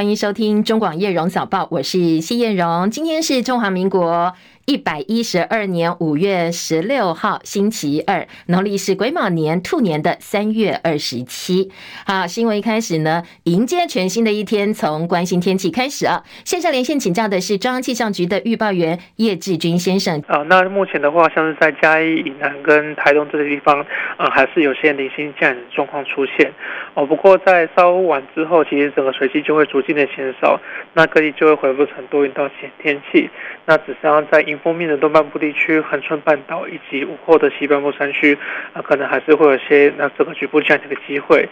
[0.00, 4.32] 欢迎收听中广叶荣早报，我是谢燕荣，今天是中华民国。
[4.70, 11.72] 一百一十二年五月十六号星期二，农历是癸卯年兔年的三月二十七。
[12.06, 16.22] 好，新闻一开始呢，迎接全新的一天，从关心天气开始啊。
[16.44, 20.22] 线上连线请教的是中央气象局的预报员叶志军先生。
[20.28, 23.84] 啊，那目前的话，像是在嘉义以南跟台东这些地方，
[24.18, 26.52] 啊，还是有些零星降雨状况出现。
[26.94, 30.60] 哦，不过在稍晚之后，其实整个水汽就会逐渐的减少，
[30.94, 33.28] 那各地就会恢复成多云到晴天气。
[33.66, 38.36] 那只是要在迎风面的东半部地区、恒春半岛以及午后的西半部山区，
[38.72, 41.48] 啊，可能还是会有些那整个局部降雨的机会。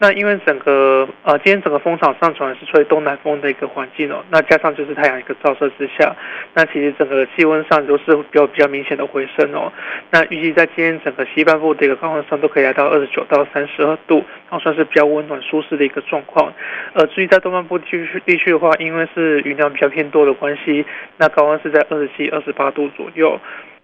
[0.00, 6.14] 那因为整个呃，今天整个风场上转是吹东南风的一个环境哦，那加上就是太阳一个照射之下，
[6.54, 9.72] 那其实整个气温上都是比较比较明显的回升哦。
[10.10, 16.52] 那预计在今天整个西半部的一个高温上都可以来到二十九到三十二度，然后算是比较温暖舒适的一个状况。
[16.92, 23.40] 呃，至于在东半部地区地区的话，因为是云量比较偏多的关系，那高温是在二十七、二十八度左右。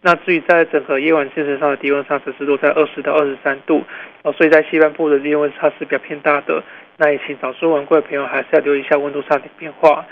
[0.07, 3.83] 那至于在整个夜晚精神上的低温差，只是落在二十到二十三度，
[4.23, 6.63] 哦，所以在西半部的低温差是比较偏大的。
[6.99, 10.05] 那也请早出晚归的朋友还是要留意一下温度差的变化。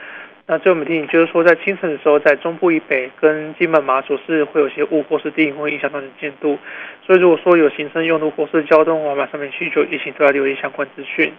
[0.47, 6.59] 那最后我们提醒就是说，在清晨的时候，在中部以北跟金门马祖是会有些雾或是低云会影响到能见度，
[7.07, 11.31] 所以如果说有行车用途或是交通往马上面去，就一起都要留意相关资讯。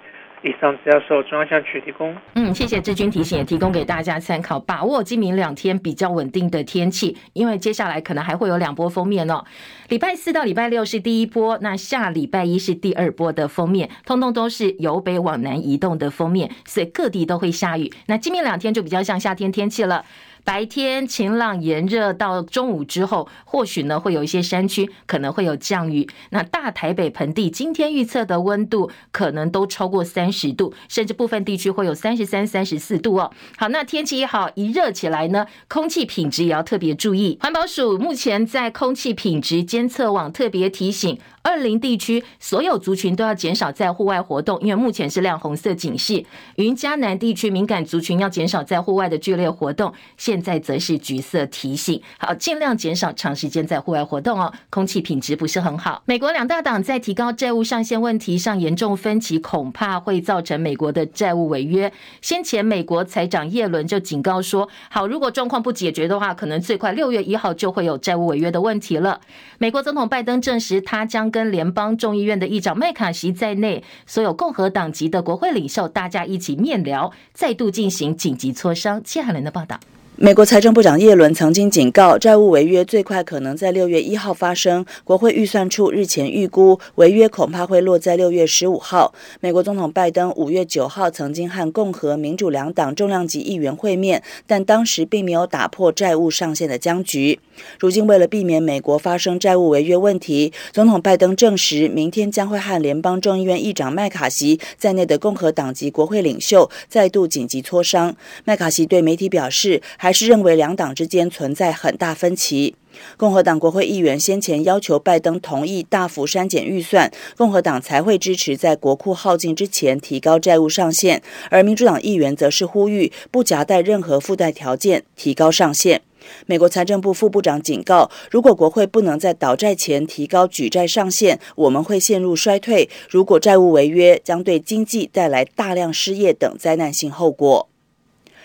[0.43, 2.13] 以上资料受中央气象局提供。
[2.35, 9.43] 嗯，谢谢志军提醒，也提供给大家参考，把握今明两天比较稳定的天气，因为接下来可能还会有两波封面哦。
[9.87, 17.91] 礼拜四到礼拜六是第一波，那下礼拜一是第二波的封面，通通都是由北往南移动的封面，所以各地都会下雨。
[18.07, 20.03] 那今明两天就比较像夏天天气了。
[20.45, 26.07] 白天晴朗炎热，到中午之后，或许呢会有一些山区可能会有降雨。
[26.31, 33.31] 那大台北盆地今天预测的温度可能都超过三十度，甚至部分地区会有三十三、三十四度哦。
[33.57, 37.37] 好，那天气一好，一热起来呢，空气品质也要特别注意。
[37.41, 41.17] 环保署目前在空气品质监测网特别提醒。
[41.43, 46.23] 二零地区所有族群都要减少在户外活动，因为目前是亮红色警示。
[46.55, 52.01] 云嘉南地区敏感族群要减少在户外的剧烈活动，现在则是橘色提醒。
[52.17, 56.01] 好，尽量减少长时间在户外活动哦，空气品质不是很好。
[56.05, 61.91] 美国两大党在提高债务上限问题上严重分歧，恐怕会造成美国的债务违约。
[62.21, 69.19] 先前美国财长耶伦就警告说，好，如果状况不解决的话，可能最快六月一号就会有债务违约的问题了。
[69.57, 79.01] 美国总统拜登证实，他将跟联邦众议院的议长麦卡锡在内，所有共和党籍的国会领袖，大家一起面聊，再度进行紧急磋商。
[79.03, 79.79] 谢海伦的报道。
[80.15, 84.85] 美国财政部长耶伦曾经警告，债务违约最快可能在六月一号发生。
[85.03, 89.11] 国会预算处日前预估，违约恐怕会落在六月十五号。
[89.39, 97.39] 美国总统拜登五月九号曾经和共和、民主两党重量级议员会面，但当时并没有打破债务上限的僵局。
[97.79, 108.15] 如今，为了避免美国发生债务违约问题，总统拜登证实，明天将会和联邦众议院议长麦卡锡在内的共和党籍国会领袖再度紧急磋商。
[108.45, 112.75] 麦卡锡对媒体表示，还是认为两党之间存在很大分歧。
[113.15, 126.01] 共和党国会议员先前要求拜登同意大幅删减预算，共和党才会支持在国库耗尽之前提高债务上限，而民主党议员则是呼吁不夹带任何附带条件提高上限。
[126.47, 132.89] 美国财政部副部长警告，如果国会不能在倒债前提高举债上限，我们会陷入衰退。
[133.09, 137.69] 如果债务违约，将对经济带来大量失业等灾难性后果。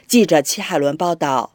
[0.09, 1.53] 记者齐海伦报道。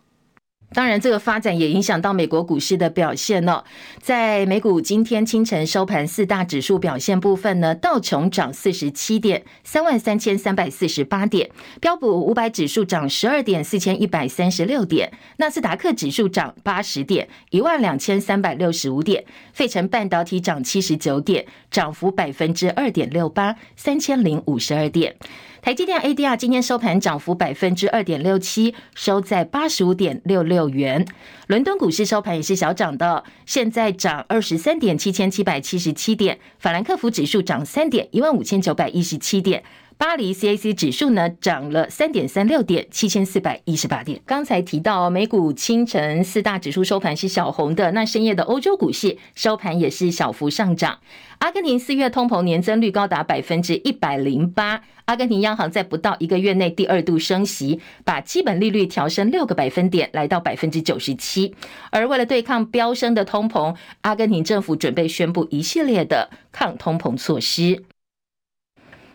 [0.75, 3.64] 当然，这个发展也影响到美国股市的表现了。
[4.02, 11.47] 在美股今天清晨收盘四大指数表现部分呢，道琼涨四十七点，三万三千三百四十八点；
[11.80, 25.16] 标普五百指数涨十二点，四千一百三十六点；纳斯达克指数涨八十点，一万两千三百六十五点；费城半导体涨七十九点，涨幅百分之二点六八，三千零五十二点。
[25.64, 31.08] 台积电 ADR 今天收盘涨幅百分之二点六七，收在八十五点六六元。
[31.48, 36.38] 伦敦股市收盘也是小涨的，现在涨二十三点七千七百七十七点。
[36.60, 39.64] 法兰克福指数涨三点一万五千九百一十七点。
[39.97, 44.19] 巴黎 CAC 指数呢涨了三点三六点七千四百一十八点。
[44.25, 50.99] 刚才提到美股清晨四大指数收盘是小红的，那深夜的欧洲股市收盘也是小幅上涨。
[51.40, 54.81] 阿根廷四月通膨年增率高达百分之一百零八。
[55.05, 61.53] 阿根廷央行在不到一个月内第二度升息，把基本利率调升六个百分点，来到百分之九十七。
[61.91, 67.84] 而为了对抗飙升的通膨，阿根廷政府准备宣布一系列的抗通膨措施。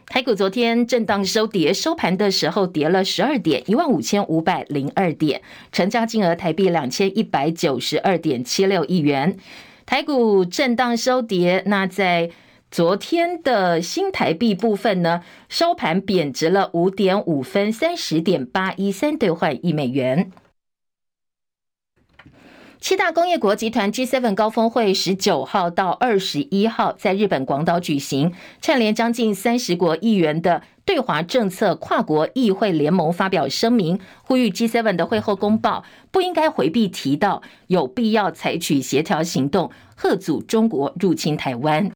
[0.09, 9.37] 台股昨天震荡收跌，收盘的时候跌了十二点，一万五千五百零二点，成交金额台币两千一百九十二点七六亿元。
[9.85, 12.31] 台股震荡收跌，那在
[12.71, 20.33] 昨天的新台币部分呢，收盘贬值了五点五分，三十点八一三兑换一美元。
[22.81, 28.33] 七大工业国集团 G7 高峰会十九号到二十一号在日本广岛举行，
[28.63, 35.83] 串联将近三十国议员的对华政策跨国议会联盟发表声明，呼吁 G7 的会后公报
[36.13, 39.71] 不应该回避提到有必要采取协调行动，
[40.01, 41.91] 遏阻中国入侵台湾。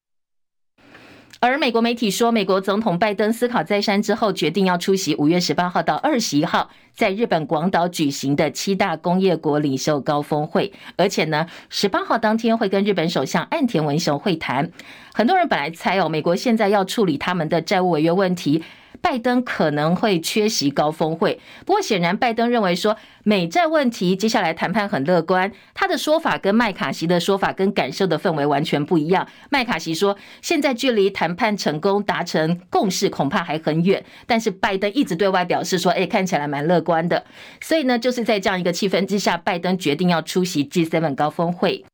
[1.45, 14.71] 而美国媒体说，美国总统拜登思考再三之后，决定要出席五月十八号到二十一号在日本广岛举行的七大工业国领袖高峰会，而且呢，十八号当天会跟日本首相岸田文雄会谈。
[15.13, 18.63] 很多人本来猜哦，美国现在要处理他们的债务违约问题。
[19.03, 25.53] 拜登可能会缺席高峰会，不过显然拜登认为说美债问题接下来谈判很乐观。
[25.75, 29.27] 他的说法跟麦卡锡的说法跟感受的氛围完全不一样。
[29.51, 37.25] 麦卡锡说现在距离谈判成功达成共识恐怕还很远，但是拜登一直对外表示说，哎，看起来蛮乐观的。
[37.61, 41.85] 所以呢，就是在这样一个气氛之下，拜登决定要出席 G7 高峰会。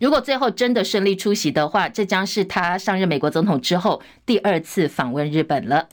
[0.00, 5.88] 如果最后真的顺利出席的话，这将是他上任美国总统之后第二次访问日本了。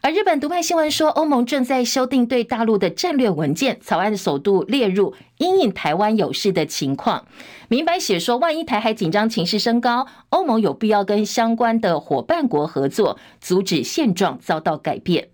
[0.00, 7.26] 而日本独派新闻说，欧盟正在修订对大陆的战略文件，草案首度列入因应台湾有事的情况，
[7.66, 15.30] 明白写说，万一台海紧张情势升高，欧盟有必要跟相关的伙伴国合作，阻止现状遭到改变。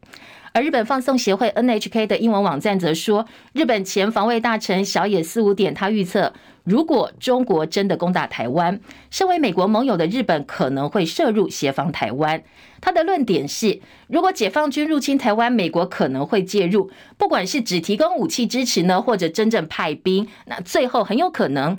[0.55, 6.33] 而日本放送协会 NHK 的英文网站则说，日本前防卫大臣小野四五点他预测。
[6.65, 8.81] 如果中国真的攻打台湾，
[9.11, 12.43] 身为美国盟友的日本可能会涉入协防台湾。
[12.81, 21.77] 他的论点是，如果解放军入侵台湾，美国可能会介入，不管是只提供武器支持呢，或者真正派兵，那最后很有可能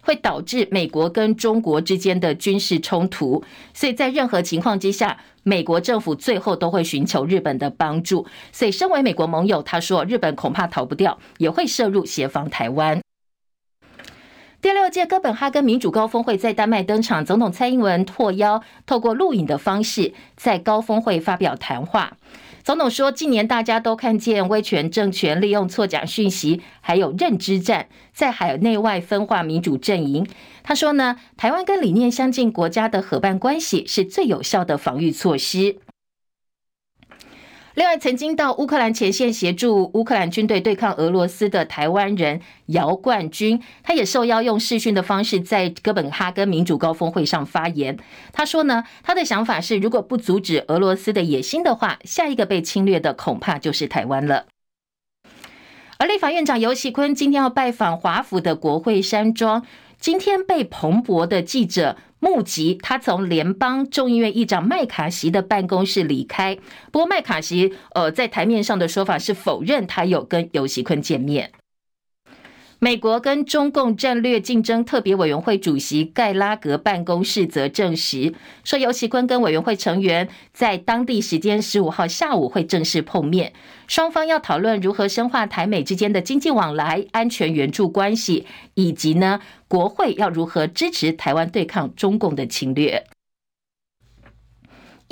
[0.00, 3.44] 会导致美国跟中国之间的军事冲突。
[3.72, 8.26] 所以在任何情况之下，美国政府最后都会寻求日本的帮助。
[8.50, 13.00] 所以，身为美国盟友，他说日本恐怕逃不掉，也会涉入协防台湾。
[14.64, 22.16] 第六届哥本哈根民主高峰会在丹麦登场，总统蔡英文获邀透过录影的方式在高峰会发表谈话。
[22.62, 30.26] 总统说，近年大家都看见威权政权利用错假讯息，还有认知战，在海内外分化民主阵营。
[30.62, 35.76] 他说呢，台湾跟理念相近国家的伙伴关系是最有效的防御措施。
[37.74, 47.98] 另外，曾经到乌克兰前线协助乌克兰军队对抗俄罗斯的台湾人姚冠军，他也受邀用视讯的方式在哥本哈根民主高峰会上发言。
[48.32, 54.46] 他说呢，他的想法是，如果不阻止俄罗斯的野心的话，下一个被侵略的恐怕就是台湾了。
[55.98, 59.66] 而立法院长游锡堃今天要拜访华府的国会山庄，
[59.98, 61.96] 今天被彭博的记者。
[62.24, 66.56] 募集他从联邦众议院议长麦卡锡的办公室离开，
[66.90, 71.52] 不过麦卡锡呃在台面上的说法是否认他有跟尤熙坤见面。
[72.84, 83.54] 美国跟中共战略竞争特别委员会主席盖拉格办公室则证实说，尤其坤跟委员会成员在当地时间十五号下午会正式碰面，
[83.86, 93.02] 双方要讨论如何深化台美之间的经济往来、安全援助关系，以及呢国会要如何支持台湾对抗中共的侵略。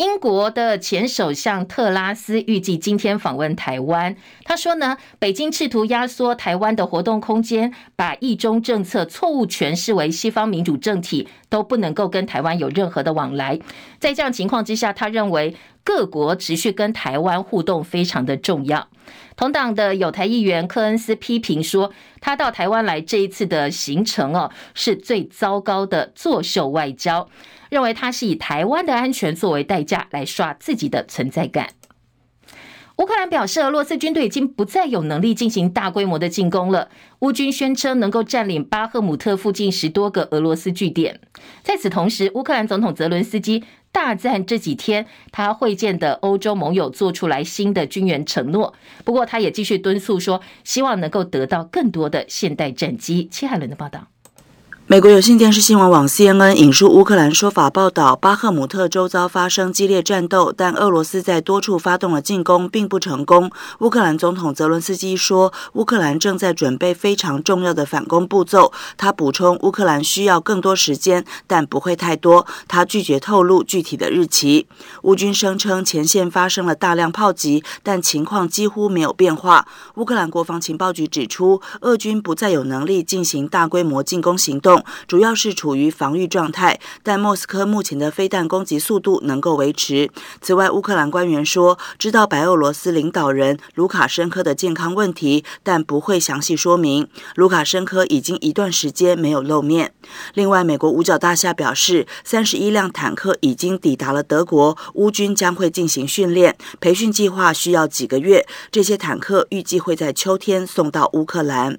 [0.02, 4.16] 英国的前首相特拉斯预计今天访问台湾。
[4.42, 13.60] 他说呢，北京试图压缩台湾的活动空间，把一中政策错误诠释为西方民主政体都不能够跟台湾有任何的往来。
[14.00, 15.54] 在这样情况之下，他认为
[15.84, 18.88] 各国持续跟台湾互动非常的重要。
[19.36, 27.28] 同党的友台议员柯恩斯批评说，他到台湾来这一次的行程哦，是最糟糕的作秀外交。
[27.70, 31.70] 认为他是以台湾的安全作为代价来刷自己的存在感。
[32.98, 36.90] 乌克兰表示，俄罗斯军队已经不再有能力进行大规模的进攻了。
[37.20, 41.18] 乌军宣称能够占领巴赫姆特附近十多个俄罗斯据点。
[41.62, 48.74] 在此同时，乌克兰总统泽伦斯基大赞这几天他会见的欧洲盟友做出来新的军援承诺。
[49.04, 53.28] 不过，他也继续敦促说，希望能够得到更多的现代战机。
[53.30, 54.08] 戚海伦的报道。
[54.92, 63.50] 美国有线电视新闻网 CNN 引述乌克兰说法报道，巴赫姆特周遭发生激烈战斗，但俄罗斯在多处发动了进攻，并不成功。
[63.78, 68.70] 乌克兰总统泽伦斯基说，乌克兰正在准备非常重要的反攻步骤。
[68.98, 72.46] 他补充，乌克兰需要更多时间，但不会太多。
[72.68, 74.66] 他拒绝透露具体的日期。
[75.04, 79.66] 乌军声称前线发生了大量炮击，但情况几乎没有变化。
[79.94, 84.81] 乌克兰国防情报局指出，俄军不再有能力进行大规模进攻行动。
[85.06, 90.10] 主要是处于防御状态，但莫斯科目前的飞弹攻击速度能够维持。
[90.40, 97.08] 此外，乌克兰官员说，知道白俄罗斯领导人卢卡申科的健康问题，但不会详细说明。
[97.34, 99.92] 卢卡申科已经一段时间没有露面。
[100.34, 108.46] 另外，美国五角大厦表示，三十一辆坦克已经抵达了德国，乌军将会进行训练，培训计划需要几个月。
[108.70, 111.78] 这些坦克预计会在秋天送到乌克兰。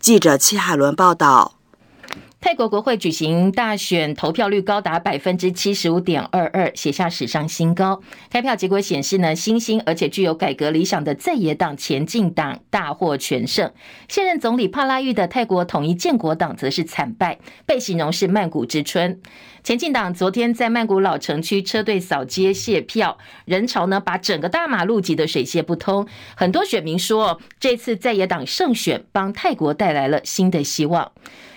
[0.00, 1.55] 记者戚海伦报道。
[2.46, 8.00] 泰国国会举行大选，投票率高达百分之七十五点二二，写下史上新高。
[8.30, 13.72] 开票结果显示呢，新兴而且具有改革理想的在野党前进党大获全胜。
[14.08, 19.20] 现任总理帕拉育的泰国统一建国党则是惨败，被形容是曼谷之春。
[19.64, 26.06] 前进党昨天在曼谷老城区车队扫街卸票，人潮呢把整个大马路挤得水泄不通。
[26.36, 31.10] 很多选民说，这次在野党胜选，帮泰国带来了新的希望。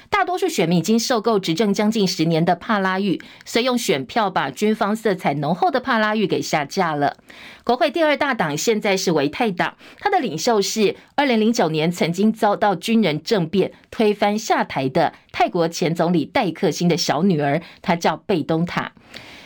[0.10, 7.18] 大多数选民已经受够执政将近十年的帕拉育，所以用选票把军方色彩浓厚的帕拉育给下架了。
[7.64, 18.92] 国会第二大党现在是维泰党，他的领袖是二零零九年曾经遭到军人政变推翻下台的泰国前总理戴克星的小女儿，她叫贝东塔。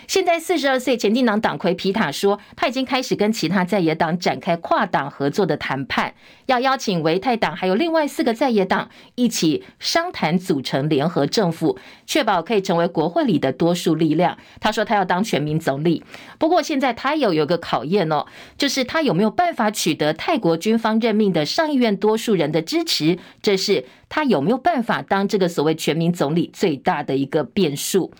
[0.08, 6.14] 现在四十二岁前进党党魁皮塔说，他已经开始跟其他在野党展开跨党合作的谈判，
[6.46, 14.38] 要邀请维泰党还有另外四个在野党一起商谈组成联合政府，确保可以成为国会里的多数力量。
[14.60, 16.04] 他说他要当全民总理，
[16.38, 18.26] 不过现在他有有个考验哦，
[18.58, 28.12] 就是他有没有办法取得泰国军方任命的上议院多数人的支持，这是他有没有办法当这个所谓全民总理最大的一个变数。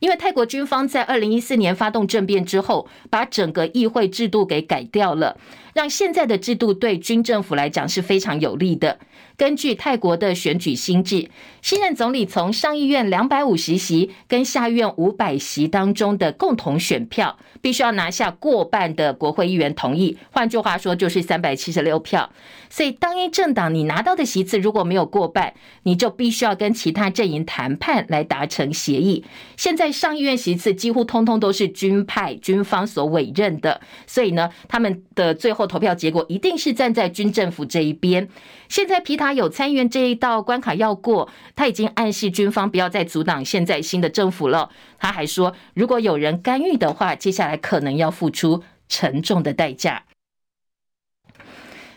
[0.00, 5.36] 因为泰国军方在二零一四年发动政变之后，把整个议会制度给改掉了，
[5.74, 8.98] 让现在的制度对军政府来讲是非常有利的。
[9.38, 11.30] 根据泰国的选举新制，
[11.62, 20.18] 新任总理从上议院两百五十席跟下议院五百席当中的共同选票，必须要拿下过半的国会议员同意。
[20.32, 22.32] 换句话说，就是三百七十六票。
[22.68, 25.54] 所以，当一政党你拿到的席次如果没有过半，
[25.84, 29.24] 你就必须要跟其他阵营谈判来达成协议。
[29.56, 38.28] 现在上议院席次几乎通通都是军派军方所委任的，所以呢，他们的最后投票结果一定是站在军政府这一边。
[38.68, 44.70] 现在皮塔他有参议院这一道关卡要过，他已经暗示军方不要再阻挡现在新的政府了。
[44.98, 50.04] 他还说，如果有人干预的话，接下来可能要付出沉重的代价。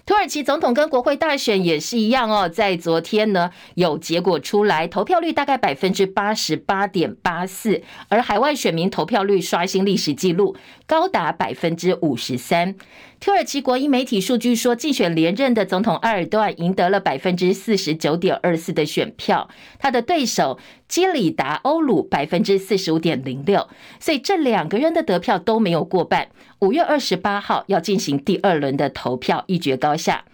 [0.05, 12.75] 土耳其总统跟国会大选也是一样哦，在昨天呢有结果出来，投票率大概百分之八十八点八四，而海外选民投票率刷新历史记录，高达百分之五十三。
[13.21, 19.47] 土耳其国营媒体数据说，竞选连任的总统埃尔多安赢得了百分之四十九点二四的选票，
[19.77, 26.29] 他的对手基里达欧鲁百分之四十五点零六，所以这两个人的得票都没有过半。
[26.61, 30.25] 五月二十八号要进行第二轮的投票，一决高下。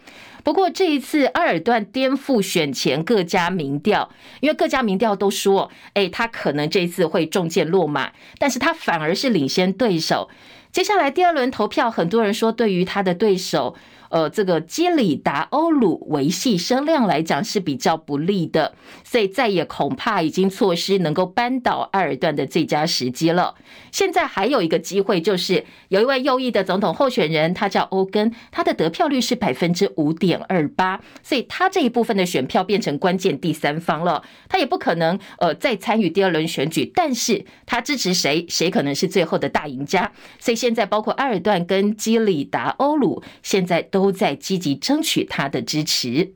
[0.46, 10.30] 不过这一次埃尔多安颠覆选前各家民调，因为各家民调都说，哎，他可能这次会中箭落马，但是他反而是领先对手。
[10.72, 13.76] 接下来第二轮投票，很多人说对于他的对手。
[14.10, 18.74] 呃，这个基里达欧鲁维系声量来讲是比较不利的，
[19.04, 23.56] 所以再也恐怕已经错失能够扳倒埃尔段的最佳时机了。
[23.92, 34.24] 现在还有一个机会，就是有一位右翼的总统候选人，他叫欧根，他的得票率是百分之五点二八，所以他这一部分的选票变成关键第三方了。
[34.48, 40.12] 他也不可能呃再参与第二轮选举，但是他支持谁，谁可能是最后的大赢家。
[40.40, 43.97] 所以现在包括埃尔段跟基里达欧鲁现在都。
[43.98, 46.36] 都在积极争取他的支持。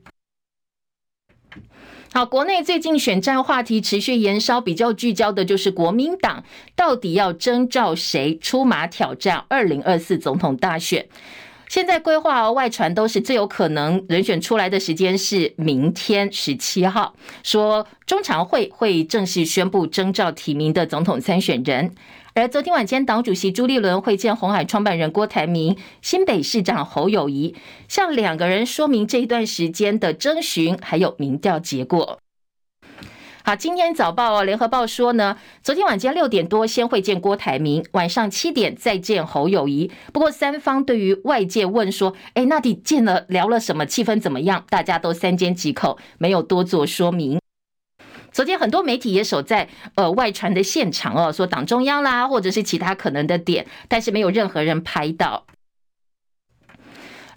[2.12, 6.42] 好，国内最近选战话题持续延烧，比较聚焦的就是国民党
[6.74, 11.06] 到底要征召谁出马挑战二零二四总统大选。
[11.68, 17.14] 现在规划外传都是最有可能人选出来的时间是明天十七号，
[17.44, 21.94] 说中常会会正式宣布征召提名的总统参选人。
[22.34, 27.54] 而昨天晚间，党主席朱立伦会见红海创办人郭台铭、新北市长侯友谊，
[27.88, 32.18] 向两个人说明这一段时间的征询还有民调结果。
[33.44, 39.90] 好，今天早报哦，联合报说呢，昨天晚间六点多先会见郭台铭，晚上七点再见侯友谊。
[40.10, 43.84] 不过三方对于外界问说，哎，那你见了聊了什么？
[43.84, 44.64] 气氛怎么样？
[44.70, 47.41] 大家都三缄其口，没有多做说明。
[48.32, 55.44] 昨天很多媒体也守在呃外传的现场哦，说党中央啦，或者是其他可能的点，但是没有任何人拍到。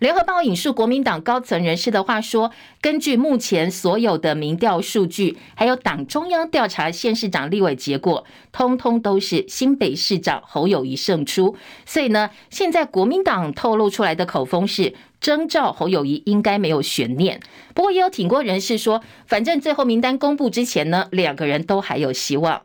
[0.05, 11.55] 联合报引述国民党高层人士的话说，根据目前所有的民调数据，还有党中央调查县市长立委结果，通通都是新北市长侯友宜胜出。
[11.87, 17.39] 所以呢，现在国民党透露出来的口风是，征召侯友宜应该没有悬念。
[17.73, 22.61] 不过也有挺郭人士说，反正最后名单公布之前呢，两个人都还有希望。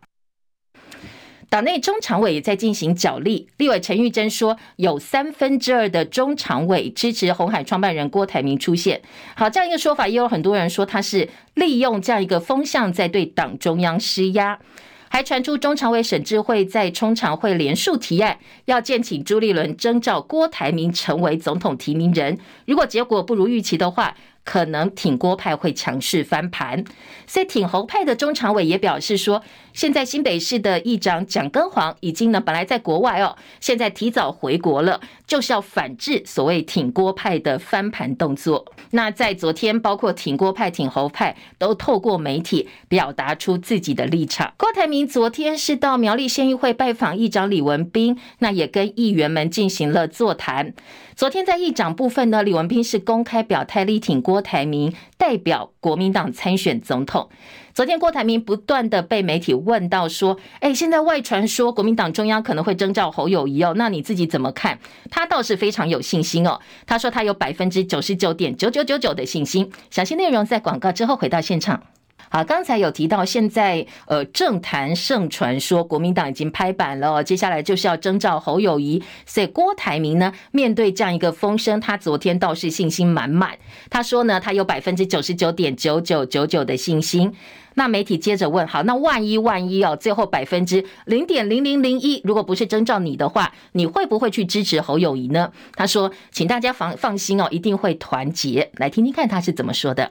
[1.50, 9.02] 党内中常委也在进行角力，立委陈玉珍说，有三分之二的中常委支持红海创办人郭台铭出现。
[9.35, 14.61] 好，这样一个说法，也有很多人说他是利用这样一个风向在对党中央施压，
[15.09, 22.38] 还传出中常委沈智慧在中常会连署提案，要建请朱立伦征召郭台铭成为总统提名人。
[22.64, 24.14] 如果结果不如预期的话，
[24.45, 26.85] 可能挺郭派会强势翻盘，
[27.27, 29.43] 所以挺侯派的中常委也表示说，
[29.73, 38.73] 现在新北市的议长蒋根煌已经呢本来在国外哦，现在提早回国了，就是要反制所谓挺郭派的翻盘动作。
[38.91, 44.53] 那在昨天，包括挺郭派、挺侯派都透过媒体表达出自己的立场。
[44.57, 50.75] 郭台铭昨天是到苗栗县议会拜访议长李文斌，那也跟议员们进行了座谈。
[51.21, 57.29] 昨天在议长部分呢，李文斌是公开表态力挺郭台铭，代表国民党参选总统。
[57.75, 64.79] 昨天郭台铭不断的被媒体问到说：“哎，现在外传说国民党中央可能会征召侯友宜哦，那你自己怎么看？”
[65.12, 69.71] 他倒是非常有信心哦，他说他有百分之九十九点九九九九的信心。
[69.91, 71.83] 详细内容在广告之后回到现场。
[72.29, 79.03] 好，刚才有提到，现在呃政坛盛传说国民党已经拍板了，接下来就是要征召侯友谊。
[79.27, 83.57] 所以郭台铭呢，面对这样一个风声，他昨天倒是信心满满。
[83.89, 87.33] 他说呢，他有百分之九十九点九九九九的信心。
[87.81, 95.51] 那媒体接着问，好，那万一万一哦，最后百分之零点零零零一，如果不是征召你的话，你会不会去支持侯友宜呢？
[95.75, 98.71] 他说，请大家放放心哦，一定会团结。
[98.76, 100.11] 来听听看他是怎么说的。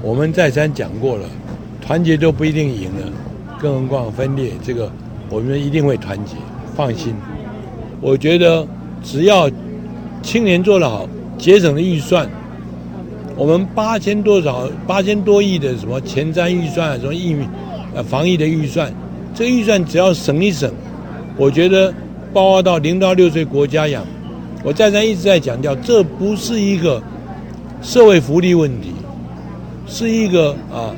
[0.00, 1.28] 我们再三讲过了。
[1.84, 3.12] 团结都不一定赢了，
[3.58, 4.52] 更何况分裂。
[4.62, 4.88] 这个
[5.28, 6.36] 我们一定会团结，
[6.76, 7.16] 放心。
[8.00, 8.64] 我觉得
[9.02, 9.50] 只要
[10.22, 12.30] 青年做得好，节省的预算，
[13.40, 17.34] 我们八千多少八千多亿的什么前瞻预算，什么疫
[17.94, 18.92] 呃防疫的预算，
[19.34, 20.70] 这个预算只要省一省，
[21.38, 21.90] 我觉得
[22.34, 24.04] 包括到零到六岁国家养，
[24.62, 27.02] 我再三一直在强调，这不是一个
[27.80, 28.92] 社会福利问题，
[29.86, 30.94] 是一个啊。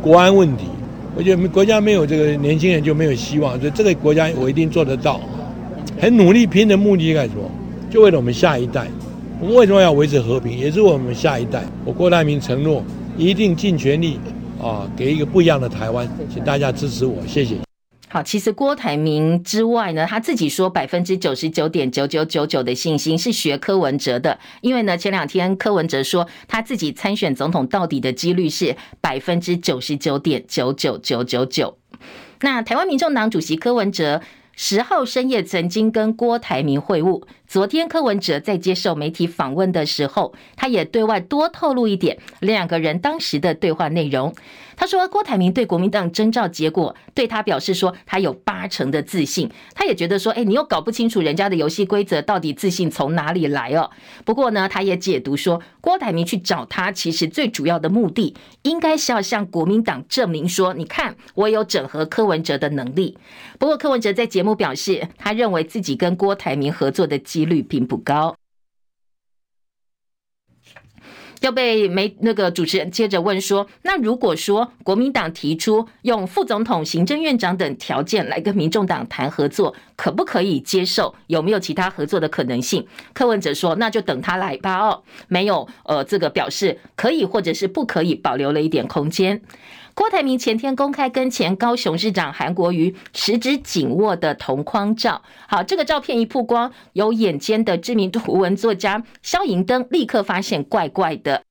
[0.00, 0.64] 国安问题，
[1.14, 5.20] 我觉得国家没有这个年轻人就没有希望，所以这个国家我一定做得到。
[6.00, 7.42] 很努力拼的目的干什么？
[7.90, 8.88] 就为了我们下一代。
[9.42, 10.56] 我们为什么要维持和平？
[10.56, 11.64] 也是我们下一代。
[11.84, 12.80] 我郭台铭承诺
[13.18, 14.20] 一定尽全力
[14.62, 17.56] 啊，给一个不一样的台湾，请大家支持我，谢谢。
[18.08, 31.76] 好，其实郭台铭之外呢，他自己说百分之九十九点九九九九的信心是学柯文哲的，因为呢前两天柯文哲说他自己参选总统到底的几率是百分之九十九点九九九九九。
[32.42, 34.22] 那台湾民众党主席柯文哲
[34.54, 44.34] 十号深夜曾经跟郭台铭会晤，昨天柯文哲在接受媒体访问的时候，他也对外多透露一点两个人当时的对话内容。
[44.74, 49.50] 他说，郭台铭对国民党征召结果，对他表示说，他有八成的自信。
[49.74, 53.90] 他也觉得说，哎，你又搞不清楚人家的游戏规则，到底自信从哪里来哦？
[54.24, 63.18] 不过呢，他也解读说，郭台铭去找他，其实最主要的目的，应该是要向国民党证明说，你看，我有整合柯文哲的能力。
[63.58, 68.36] 不过，柯文哲在节目表示，他认为自己跟郭台铭合作的机率并不高。
[71.40, 81.12] 要被没那个主持人接着问说，那如果说国民党提出用副总统、行政院长等条件来跟民众党谈合作，可不可以接受？
[81.26, 82.86] 有没有其他合作的可能性？
[83.12, 84.78] 柯文哲说，那就等他来吧。
[84.78, 89.42] 哦，没有，呃，这个表示可以或者是不可以，保留了一点空间。
[89.94, 101.42] 郭台铭前天公开跟前高雄市长韩国瑜十指紧握的同框照，好，这个照片一曝光，有眼尖的知名图文作家萧银灯立刻发现怪怪的。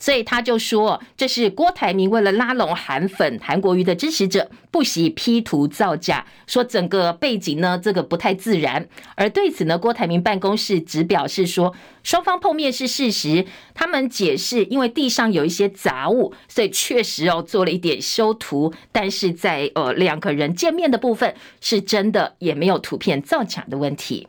[0.00, 8.88] 所以他就说，这是郭台铭为了拉拢韩粉、韩国瑜的支持者，不惜 P 图造假，说整个背景呢，这个不太自然。
[9.14, 24.26] 而对此呢，郭台铭办公室只表示说，双方碰面是事实，他们解释，因为地上有一些杂物，所以确实哦做了一点修图，但是在呃两个人见面的部分是真的，也没有图片造假的问题。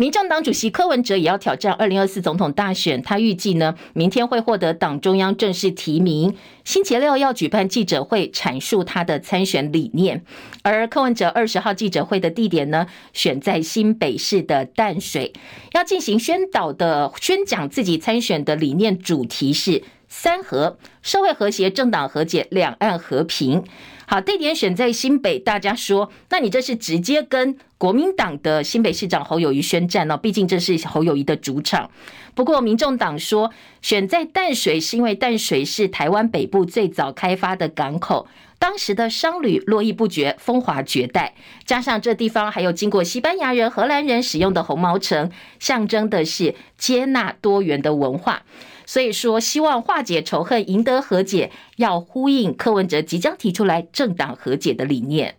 [0.00, 6.34] 民众党主席柯文哲也要挑战二零二四总统大选，他预计呢，明天会获得党中央正式提名，
[6.64, 10.24] 星期六要举办记者会阐述他的参选理念。
[10.62, 15.34] 而柯文哲二十号记者会的地点呢，选在新北市的淡水，
[15.72, 23.62] 要进行宣导的宣讲自己参选的理念，主题是三和：社会和谐、政党和解、两岸和平。
[24.10, 31.88] 好，地点选在新北，大家说，那你这是直接跟国民党的新北市长侯友谊宣战哦，毕竟这是侯友谊的主场。
[32.34, 38.26] 不过，民众党说选在淡水是因为淡水是台湾北部最早开发的港口，
[38.58, 48.42] 当时的商旅络绎不绝，风华绝代，加上这地方还有经过西班牙人、荷兰人使用的红毛城，象征的是接纳多元的文化。
[48.90, 55.36] 所以说，希望化解仇恨，赢得和解，要呼应柯文哲即将提出来政党和解的理念。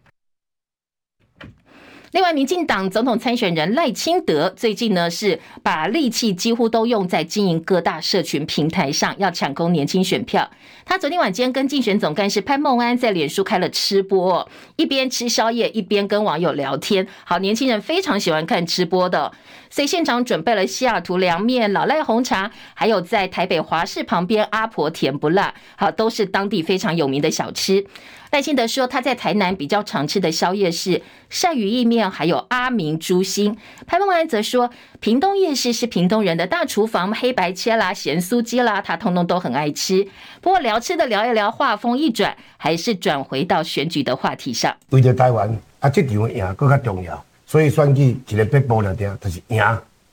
[2.12, 10.52] 另外，民进党总统参选人赖清德最近呢是把力气几乎都用在经营各大社群平台上，要抢攻年轻选票。
[10.84, 17.08] 他昨天晚间跟竞选总干事潘孟安在脸书开了吃播，一边吃宵夜一边跟网友聊天。
[17.24, 19.32] 好，年轻人非常喜欢看吃播的，
[19.69, 27.86] 所以现场准备了西雅图凉面、老赖红茶，还有在台北华视旁边阿婆甜不辣，好，都是当地非常有名的小吃。
[28.32, 33.58] 赖清德说，他在台南比较常吃的宵夜是鳝鱼意面，还有阿明猪心。
[33.86, 34.70] 潘孟安则说，
[35.02, 40.08] 屏东夜市是屏东人的大厨房，黑白切啦、咸酥鸡啦，他通通都很爱吃。
[40.39, 44.74] 不过聊吃的聊一聊，话锋一转，还是转回到选举的话题上。
[44.91, 49.62] 为了台湾啊，这场赢更加重要，所以选举一个必报了点，就是赢、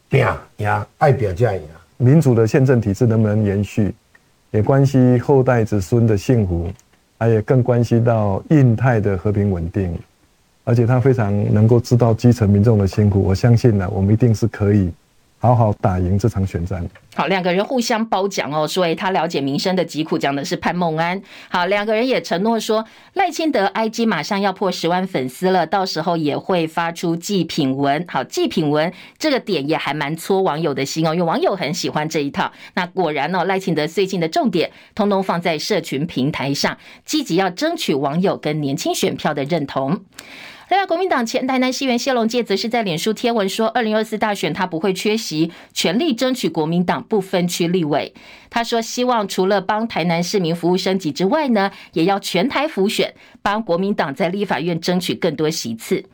[0.09, 0.27] 拼、
[0.57, 1.63] 赢，爱拼才赢。
[1.99, 3.95] 民主的宪政体制能不能延续，
[4.51, 6.69] 也关系后代子孙的幸福。
[7.19, 9.93] 而也更关系到印太的和平稳定，
[10.65, 13.23] 而且他非常能够知道基层民众的辛苦。
[13.23, 14.91] 我相信呢，我们一定是可以。
[15.41, 16.85] 好好打赢这场选战。
[17.15, 21.21] 好，两个人互相褒奖哦，说他了解民生的疾苦，讲的是潘孟安。
[21.49, 28.05] 好，两个人也承诺说，赖清德 IG 马上要破十万粉丝了，到时候也会发出祭品文。
[28.09, 32.53] 好，祭品文这个点也还蛮戳网友的心哦，因为网友很喜欢这一套。
[32.75, 40.05] 那果然哦，赖清德最近的重点通通放在社群平台上，积极要争取网友跟年轻选票的认同。
[40.71, 48.13] 另外，国民党前台南市议员谢龙介则是在脸书贴文说，二零二四大选他不会缺席，全力争取国民党不分区立委。
[48.51, 56.05] 他说，希望除了帮台南市民服务升级之外呢，也要全台辅选，帮国民党在立法院争取更多席次。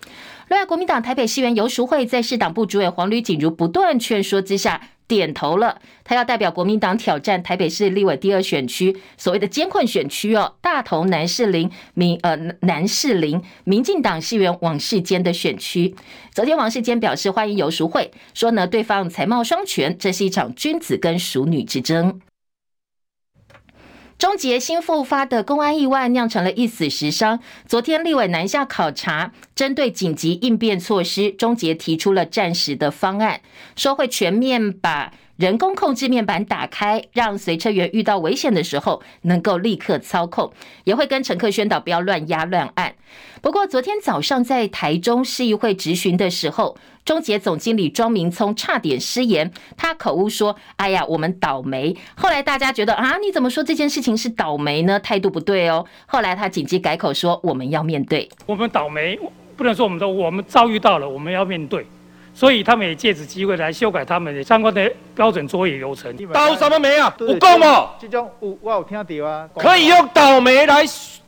[0.49, 15.95] 另外，国民党台北市员游淑慧在市党部主委黄吕锦如不断劝说之下，点头了，他要代表国民党挑战台北市立委第二选区，所谓的艰困选区哦，大同南士林民呃南士林民进党市员王世坚的选区。
[16.33, 22.21] 昨天王世坚表示欢迎游淑慧，说呢，对方才貌双全，这是一场君子跟淑女之争。
[24.17, 27.41] 终结新复发的公安意外，酿成了一死十伤。
[27.67, 33.41] 昨天立委南下考察，针对紧急应变措施，终结提出了暂时的方案，
[33.77, 40.53] 说会全面把人工控制面板打开，让随车员遇到危险的时候能够立刻操控，
[40.85, 42.95] 也会跟乘客宣导不要乱压乱按。
[43.43, 55.01] 不过昨天早上在台中市议会质询的时候，中捷总经理庄明聪差点失言，他口误说：“哎呀，我们倒霉。”后来大家觉得啊，你怎么说这件事情是倒霉呢？
[55.01, 55.85] 态度不对哦。
[56.07, 59.19] 后来他紧急改口说：“我们要面对，我们倒霉，
[59.57, 61.85] 不能说我们说我们遭遇到了，我们要面对。”
[62.35, 66.15] 所以他们也借此机会来修改他们的相关的标准作业流程。
[66.33, 67.15] 倒什么霉啊？
[67.21, 67.91] 有讲吗？
[68.01, 69.49] 这种有我有听到啊。
[69.57, 70.85] 可以用倒霉来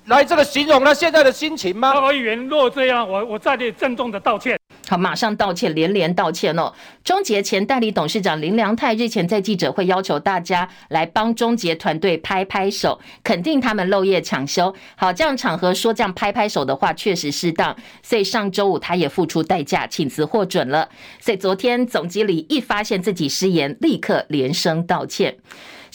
[0.07, 2.13] 来这个形容他现在的心情吗？
[2.13, 4.57] 议员若这样，我我再次郑重的道歉。
[4.89, 6.73] 好，马上道歉，连连道歉哦。
[7.03, 14.73] 中捷前代理董事长林良泰日前在记者会要求大家来帮中捷团队拍拍手，肯定他们漏夜抢修。
[14.95, 20.89] 好，这样场合说这样拍拍手的话确实适当，所以上周五他也付出代价，请辞获准了。
[21.19, 25.37] 所以昨天总经理一发现自己失言，立刻连声道歉。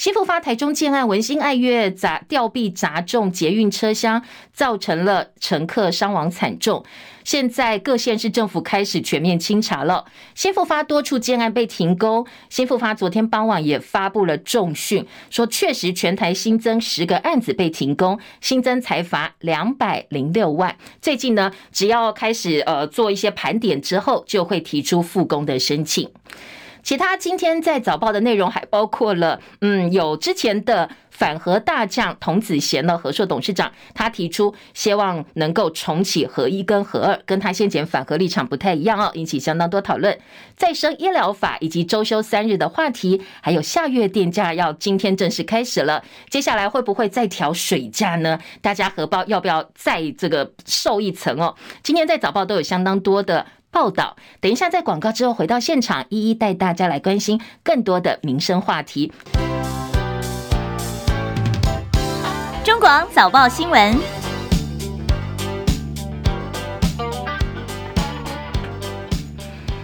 [0.01, 6.83] 新复发台中建案文心爱悦砸吊臂砸中捷运车厢，造成了乘客伤亡惨重。
[7.23, 10.05] 现在各县市政府开始全面清查了。
[10.33, 12.25] 新复发多处建案被停工。
[12.49, 20.75] 新复发昨天傍晚也发布了重讯，说确实全台新增十个案子被停工，新增裁罚两百零六万。
[20.99, 26.09] 最近呢，只要开始呃做一些盘点之后，就会提出复工的申请。
[26.83, 30.89] 其他今天在早报的内容还包括了，嗯，有之前的。
[31.11, 40.17] 反核大将童子贤的和硕董事长，他提出希望能够重启核一跟核二，跟他先前反核立场不太一样哦，引起相当多讨论。
[40.55, 48.39] 再生医疗法以及周休三日的话题，还有下月电价要今天正式开始了，接下来会不会再调水价呢？
[48.59, 51.55] 大家荷包要不要再这个受一层哦？
[51.83, 59.13] 今天在早报都有相当多的报道，等一下在广告之后回到现场，一一带大家来关心更多的民生话题。
[62.65, 63.97] 中广早报新闻。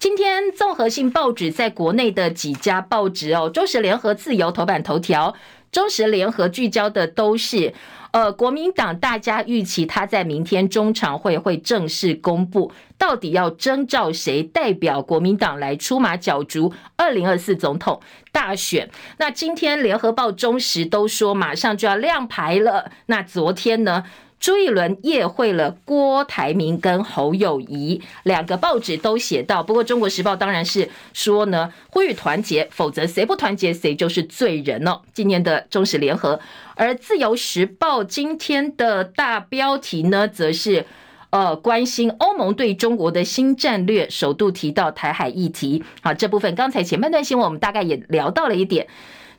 [0.02, 5.34] 今天综合性报纸在国内的几家报纸哦，中时联合、自由头版头条，
[5.71, 7.73] 中时联合聚焦的都是。
[8.18, 18.02] 呃，国民党大家预期他在明天中常会会正式公布，到底要征召谁代表国民党来出马角逐二零二四总统
[18.32, 18.90] 大选。
[19.20, 22.90] 那今天联合报、中时都说马上就要亮牌了。
[23.06, 24.04] 那昨天呢？
[24.39, 29.63] 朱一伦夜会了郭台铭跟侯友宜，两个报纸都写到。
[29.63, 35.02] 不过《中国时报》当然是说呢，呼吁团结，否则谁不团结谁就是罪人哦。
[35.13, 36.39] 今年的中时联合，
[36.76, 40.86] 而《自由时报》今天的大标题呢，则是
[41.32, 45.84] 呃关心欧盟对中国的新战略，首度提到台海议题。
[46.02, 48.88] 好，这部分刚才前半段新闻我们大概也聊到了一点。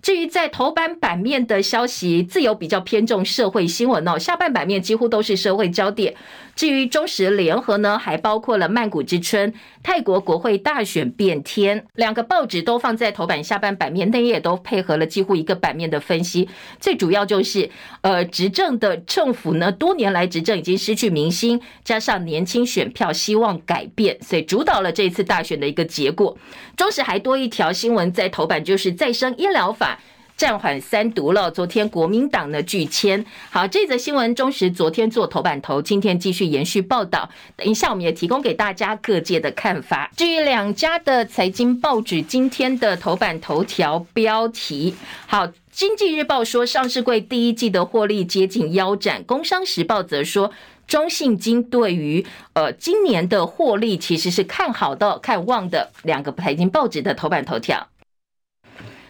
[0.00, 6.14] 至于在头版版面的消息，自由比较偏重社会新闻哦，下半版面几乎都是社会焦点。
[6.54, 9.52] 至于中时联合呢，还包括了曼谷之春、
[9.88, 16.46] 泰国国会大选变天，两个报纸都放在头版下半版面，内页都配合了几乎一个版面的分析。
[16.79, 17.70] 最主要就是，
[18.03, 26.37] 呃，执政的政府呢，多年来执政已经失去民心，加上年轻选票希望改变，所以主导了这次大选的一个结果。
[26.77, 29.98] 中时还多一条新闻在头版，就是再生医疗法。
[30.38, 31.51] 暂缓三读了。
[31.51, 37.29] 昨天国民党的拒签，好，这则新闻中时昨天做头版头，今天继续延续报道。
[37.57, 40.09] 等一下我们也提供给大家各界的看法。
[40.16, 44.94] 至于两家的财经报纸今天的头版头条标题，
[45.27, 50.53] 好，经济日报说上市柜第一季的获利接近腰斩，工商时报则说
[50.87, 55.90] 中信金对于呃今年的获利其实是看好的、看旺的。
[56.05, 57.88] 两个财经报纸的头版头条。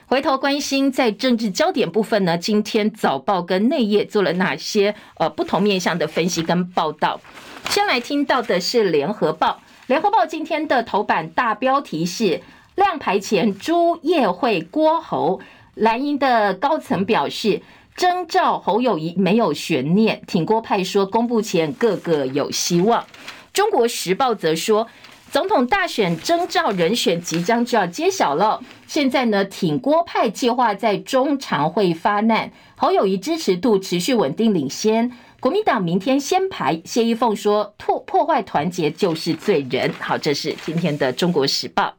[0.08, 7.20] 回头关心在政治焦点部分呢，今天早报跟内页做了哪些呃不同面向的分析跟报道？
[7.68, 12.40] 先来听到的是联合报，联合报今天的头版大标题是
[12.74, 15.40] 亮牌前朱夜会郭侯，
[15.74, 17.60] 蓝营的高层表示
[17.94, 23.04] 征召侯友谊没有悬念，挺郭派说公布前个个有希望。
[23.52, 24.88] 中国时报则说。
[25.30, 28.62] 总统大选征召人选即将就要揭晓了。
[28.86, 35.12] 现在呢，挺郭派计划在中常会发难，侯友谊支持度持续稳定领先。
[35.38, 39.92] 国民党明天先排，谢依凤说破破坏团结就是罪人。
[40.00, 41.94] 好，这是今天的中国时报。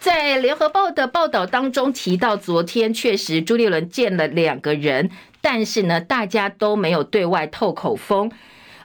[0.00, 5.08] 在联合报的报道当中提到，昨天确实朱立伦见了两个人，
[5.40, 8.30] 但是呢，大家都没有对外透口风。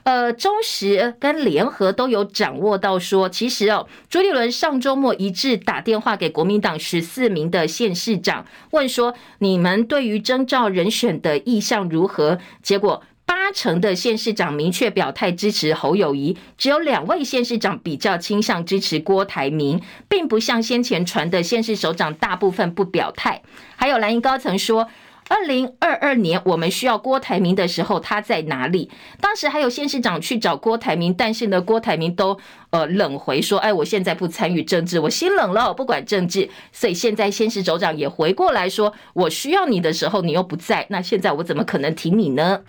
[0.08, 12.38] 呃，中时跟联合都有掌握到说，其实哦，朱立伦上周末一致打电话给国民党十四名的县市长，问说你们对于征召人选的意向如何？
[12.62, 23.42] 结果八成的县市长明确表态支持侯友谊，只有两位县市长比较倾向支持郭台铭，并不像先前传的县市首长大部分不表态。
[23.76, 24.88] 还有蓝营高层说。
[25.28, 28.90] 二零二二年，我们需要郭台铭的时候，他在哪里？
[29.20, 32.38] 当时还有县市长去找郭台铭，但是呢，郭台铭都
[32.70, 42.62] 呃冷回说：“哎，我现在不参与政治，我心冷了，不管政治。”所以现在县市首长也回过来说：“我需要你的时候，你又不在，那现在我怎么可能挺你呢？”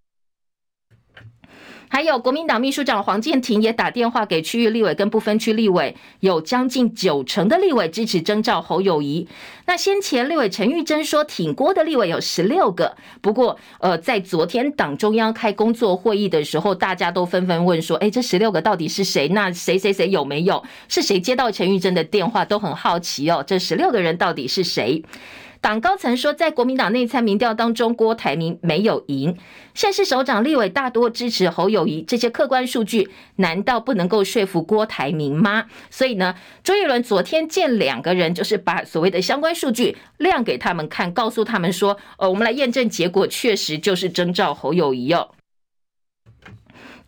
[1.92, 9.28] 还有国民党秘书长黄健庭也打电话给区域立委跟不分区立委，有将近九成的立委支持征召侯友宜。
[9.66, 19.28] 那先前立委陈玉珍说挺郭的立委有十六个，不过呃，在昨天党中央开工作会议的时候，大家都纷纷问说，哎，这十六个到底是谁？
[19.30, 20.64] 那谁谁谁有没有？
[20.88, 22.46] 是谁接到陈玉珍的电话？
[22.46, 25.04] 都很好奇哦，这十六个人到底是谁？
[25.62, 29.38] 党高层说，在国民党内参民调当中，郭台铭没有赢。
[29.74, 35.66] 县市首长、立委大多支持侯友谊，这些客观数据难道不能够说服郭台铭吗？
[35.90, 45.30] 所以呢，周杰伦昨天见两个人，就是把所谓的相关数据亮给他们看，告诉他们说，呃，我们来验证结果，确实就是征召侯友谊哦。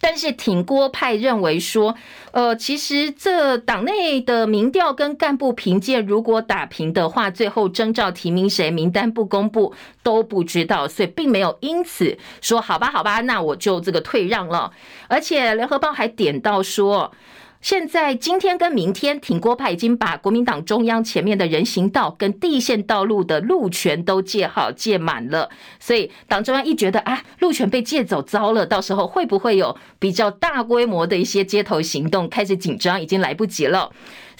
[0.01, 1.95] 但是挺郭派认为说，
[2.31, 14.71] 呃，其实这党内的民调跟干部评鉴，如果打平的话，最后征召提名谁，名单不公布都不知道，所以并没有因此说好吧，好吧，那我就这个退让了。
[15.07, 17.11] 而且联合报还点到说。
[17.61, 25.47] 现在今天跟明天，挺郭派已经把国民党中央前面的人行道跟地线道路的路权都借好借满了，
[25.79, 33.91] 所以党中央一觉得啊，路权被借走糟了，到时候会不会有比较大规模的一些街头行动，开始紧张，已经来不及了。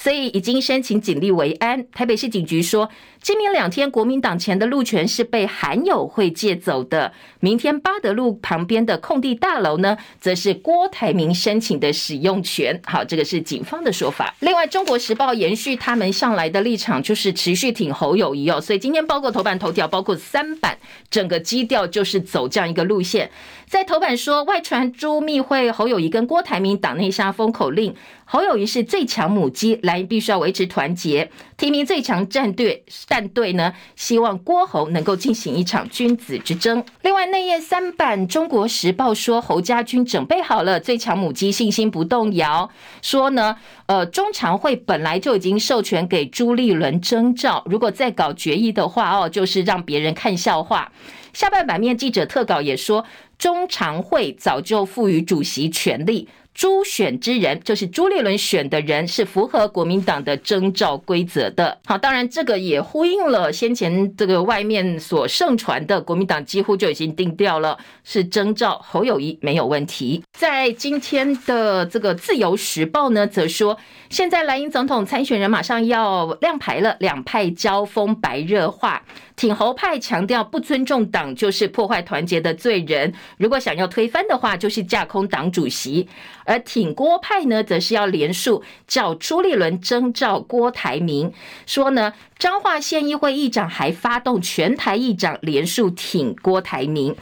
[0.01, 1.85] 所以已经申请警力维安。
[1.91, 2.89] 台北市警局说，
[3.21, 7.13] 今明两天国民党前的路权是被韩友会借走的。
[7.39, 12.81] 明天八德路旁边的空地大楼呢，则是郭台铭申请的使用权。
[12.83, 14.33] 好，这个是警方的说法。
[14.39, 18.59] 另外，中国时报延续他们向来的立场，就是持续挺侯友宜哦。
[18.59, 20.75] 所以今天包括头版头条，包括三版，
[21.11, 23.29] 整个基调就是走这样一个路线。
[23.71, 27.95] 在头版说，外传朱密会侯友宜跟郭台铭党内下封口令。
[28.25, 32.84] 侯友宜是最强母鸡，蓝营必须要维持团结，提名最强战队。
[33.07, 36.84] 战队呢，希望郭侯能够进行一场君子之争。
[37.01, 42.69] 另外，内页三版《中国时报》说，侯家军准备好了，最强母鸡信心不动摇。
[43.01, 43.55] 说呢，
[43.86, 50.91] 呃，中常会本来就已经授权给朱立伦征召，如果再搞决议的话，哦，就是让别人看笑话。
[51.34, 53.05] 下半版面记者特稿也说，
[53.41, 56.30] 中常会早就赋予主席权力。
[56.54, 61.80] 朱选之人就是朱立伦选的人，是符合国民党的征召规则的。
[61.86, 70.21] 好，当然这个也呼应了先前这个外面所盛传的，国民党几乎就已经定调了，是征召侯友宜没有问题。
[70.38, 73.77] 在今天的这个自由时报呢，则说
[74.10, 79.01] 现在蓝营总统参选人马上要亮牌了，两派交锋白热化。
[79.41, 86.08] 挺侯派强调不尊重党就是破坏团结的罪人，如果想要推翻的话，就是架空党主席。
[86.45, 91.34] 而挺郭派呢，则是要连署叫朱立伦征召郭台铭，
[91.65, 97.15] 说呢彰化县议会议长还发动全台议长连署挺郭台铭。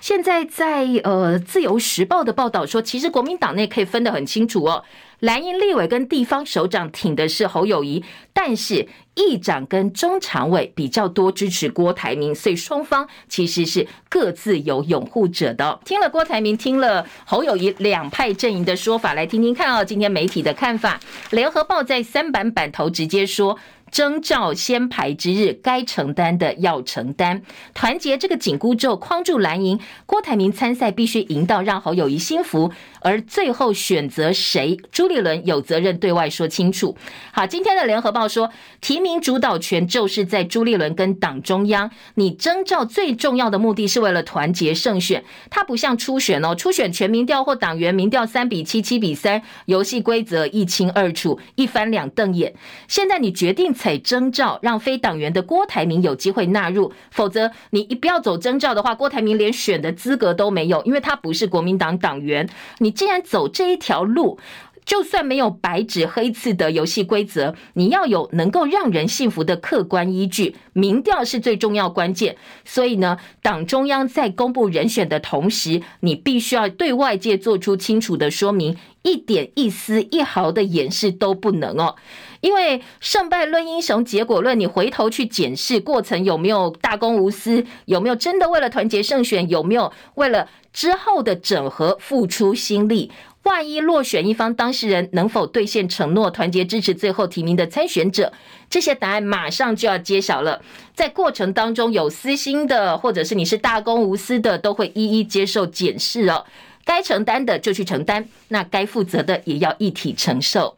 [0.00, 4.84] 现在在呃自由时报的报道说，其实国民党内可以分得很清楚哦。
[5.20, 15.80] 蓝营立委跟地方首长挺的是侯友谊，但是议长跟中常委比较多支持郭台铭，所以双方其实是各自有拥护者的。
[15.84, 21.00] 听了郭台铭，听了侯友谊两派阵营的说法，来听听看哦，今天媒体的看法。
[21.30, 23.58] 联合报在三版版头直接说。
[23.94, 27.40] 征召先排之日，该承担的要承担。
[27.72, 36.96] 团结这个紧箍咒框住蓝营，郭台铭参赛必须赢到让侯友宜心服，而最后选择谁，朱立伦有责任对外说清楚。
[37.32, 41.88] 好，今天的联合报说，提名主导权就是在朱立伦跟党中央。
[42.16, 52.52] 你征召最重要的目的是为了团结胜选，它不像初选哦，初选全民调或党员民调三比七、七比三，游戏规则一清二楚，一翻两瞪眼。
[52.88, 53.72] 现在你决定。
[53.84, 62.48] 采征召，让非党员的郭台铭有机会纳入，否则你一不要走征召的话，郭台铭连选的资格都没有，因为他不是国民党党员。
[62.78, 64.38] 你既然走这一条路，
[64.86, 72.36] 就算没有白纸黑字的游戏规则，你要有能够让人信服的客观依据，民调是最重要关键。
[72.64, 81.94] 所以呢，党中央在公布人选的同时，你必须要对外界做出清楚的说明，一点一丝一毫的掩饰都不能哦。
[82.40, 93.12] 因为胜败论英雄，结果论，你回头去检视过程有没有大公无私，有没有真的为了团结胜选，有没有为了之后的整合付出心力？
[93.44, 98.32] 万一落选一方当事人能否兑现承诺，团结支持最后提名的参选者？
[98.70, 100.62] 这些答案马上就要揭晓了。
[100.94, 106.44] 在过程当中有私心的，或者是你是大公无私的，都会一一接受检视哦。
[106.84, 110.76] 该承担的就去承担，那该负责的也要一体承受。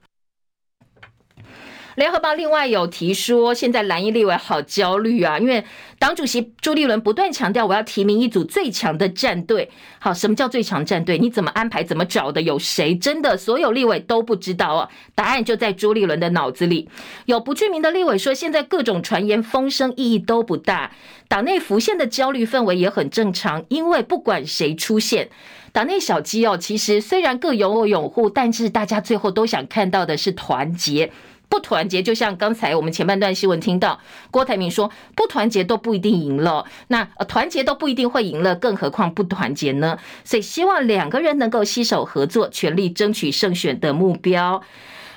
[1.97, 5.65] 联合报另外有提说，现在蓝营立委好焦虑啊，因为
[5.99, 9.71] 党主席朱立伦不断强调，我要提名一组最强的战队。
[9.99, 11.17] 好，什么叫最强战队？
[11.17, 11.83] 你怎么安排？
[11.83, 12.43] 怎么找的？
[12.43, 12.95] 有谁？
[12.95, 14.91] 真的所有立委都不知道啊。
[15.15, 16.91] 答案就在朱立伦的脑子里。
[17.25, 20.93] 有不具名的立委说，现在各种传言风声意义都不大，
[21.29, 25.31] 党内浮现的焦虑氛围也很正常，因为不管谁出现，
[25.73, 31.11] 党内小鸡哦，其实虽然各有拥护，但是大家最后都想看到的是团结。
[31.49, 33.99] 不团结，就像刚才我们前半段新闻听到
[34.31, 39.99] 郭台铭说，不团结都不一定赢了，那团结都不一定会赢了，更何况不团结呢？
[40.25, 44.63] 所以希望两个人能够携手合作，全力争取胜选的目标。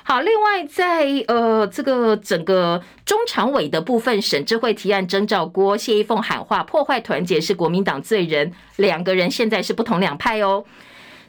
[0.02, 10.64] 好，另外在呃这个整个中常委的部分，沈智慧提案征召郭谢依凤喊话破坏团结是国民党罪人，两个人现在是不同两派哦。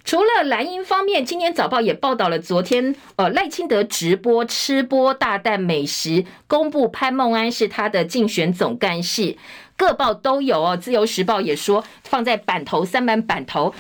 [0.04, 9.38] 除了蓝营方面，今天早报也报道了昨天呃赖清德直播吃播大啖美食，公布潘孟安是他的竞选总干事，
[9.78, 10.76] 各报都有哦。
[10.76, 13.74] 自由时报也说放在版头三版版头。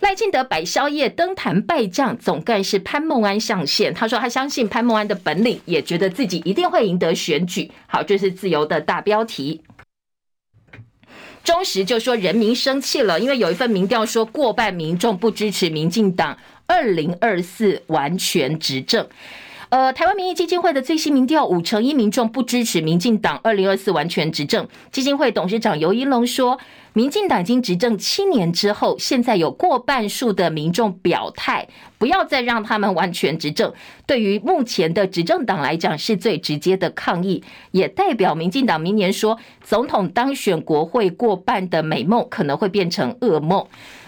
[0.00, 3.94] 赖清德摆宵夜登坛拜将，总干事潘孟安上线。
[3.94, 7.70] 他说他相信潘孟安的本领，也觉得自己一定会赢得选举。
[7.86, 9.62] 好，这是自由的大标题。
[11.46, 16.36] 中时就说人民生气了，因为有一份民调说过半民众不支持民进党
[16.66, 19.06] 二零二四完全执政。
[19.68, 24.66] 呃，台湾民意基金会的最新民调，五成一民众不支持民进党二零二四完全执政。
[24.90, 26.58] 基金会董事长尤一龙说。
[26.96, 31.68] 民进党经执政七年之后，现在有过半数的民众表态，
[31.98, 33.70] 不要再让他们完全执政。
[34.06, 43.66] 对于目前的执政党来讲，是最直接的抗议，也代表民进党明年说总统当选国会过半的美梦可能会变成噩梦。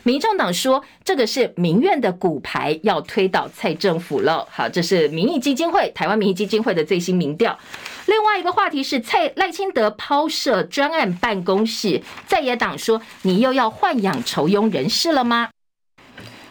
[0.08, 4.48] 民众党说这个是民怨的骨牌，要推倒蔡政府了。
[4.50, 7.58] 好，这是民意基金会台湾民意基金会的最新民调。
[8.06, 15.50] 另外一个话题是蔡赖清德抛设专案办公室，在野党说，你又要豢养仇庸人士了吗？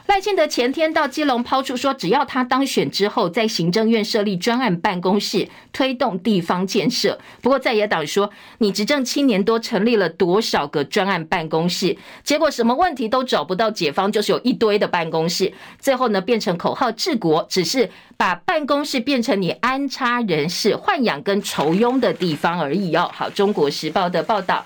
[0.07, 7.19] 赖清德前天到基隆抛出说，只要他当选之后，在行政院设立专案办公室，推动地方建设。
[7.41, 11.97] 不过在野党说，你执政七年多，成立了多少个专案办公室？
[12.23, 15.51] 结果什么问题都找不到解方，就是有一堆的办公室。
[15.77, 23.11] 最后呢，变成口号治国，只是把办公室变成你安插人事、豢养跟酬庸的地方而已哦。
[23.13, 24.65] 好，中国时报的报道。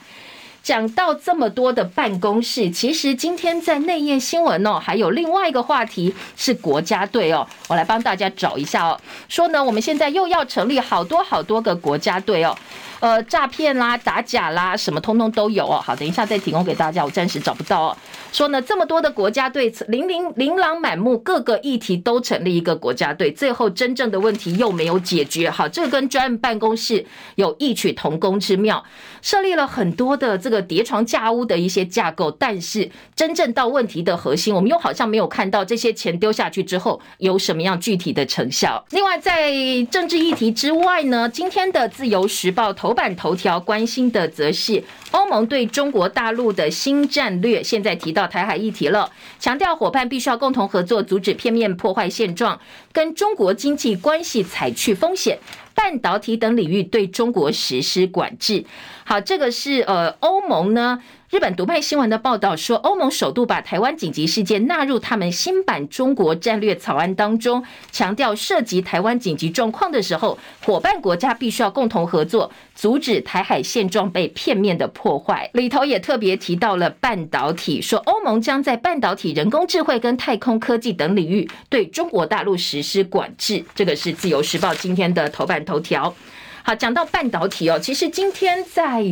[0.63, 12.55] 讲到这么多的办公室，其实今天在内页新闻哦，还有另外一个话题是国家队哦，我来帮大家找一下哦，说呢，我们现在又要成立好多好多个国家队哦。
[12.99, 15.81] 呃，诈骗啦、打假啦，什么通通都有哦。
[15.83, 17.97] 好，等一下再提供给大家，我暂时找不到哦。
[18.31, 25.49] 说呢，这么多的国家队，琳琳琳琅满目，各个议题都成立一个国家队，最后真正的问题又没有解决。
[25.49, 27.03] 好，这跟专案办公室
[27.33, 28.83] 有异曲同工之妙，
[29.23, 38.85] 设立了很多的这个叠床架屋的一些架构，但是真正到问题的核心，我们又好像没有看到这些钱丢下去之后有什么样具体的成效。
[38.91, 39.51] 另外，在
[39.89, 42.91] 政治议题之外呢，今天的自由时报头。
[42.93, 52.59] 版头条关心的则是欧盟对中国大陆的新战略，现在提到台海议题了，强调伙伴必须要共同合作，阻止片面破坏现状，
[52.91, 55.39] 跟中国经济关系采取风险，
[55.73, 58.65] 半导体等领域对中国实施管制。
[59.03, 61.01] 好，这个是呃欧盟呢。
[61.31, 75.49] 日本读卖新闻的报道说，欧盟首度把台湾紧急事件纳入他们新版中国战略草案当中，强调涉及台湾紧急状况的时候，伙伴国家必须要共同合作，阻止台海现状被片面的破坏。
[75.53, 83.63] 里头也特别提到了半导体，说欧盟将在半导体、人工智慧跟太空科技等领域对中国大陆实施管制。
[83.73, 86.13] 这个是自由时报今天的头版头条。
[86.63, 89.03] 好，讲到半导体哦，其实今天在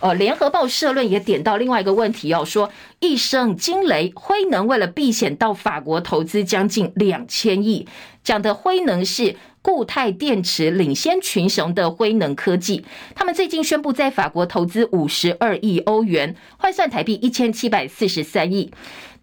[0.00, 2.70] 呃联合报社论也点到另外一个问题哦，说
[3.00, 7.86] 一声惊雷，辉能为了避险到法国投资将近两千亿，
[8.22, 12.84] 讲的辉能是固态电池领先群雄的辉能科技，
[13.14, 18.70] 他们最近宣布在法国投资五十二亿欧元，换算台币一千七百四十三亿，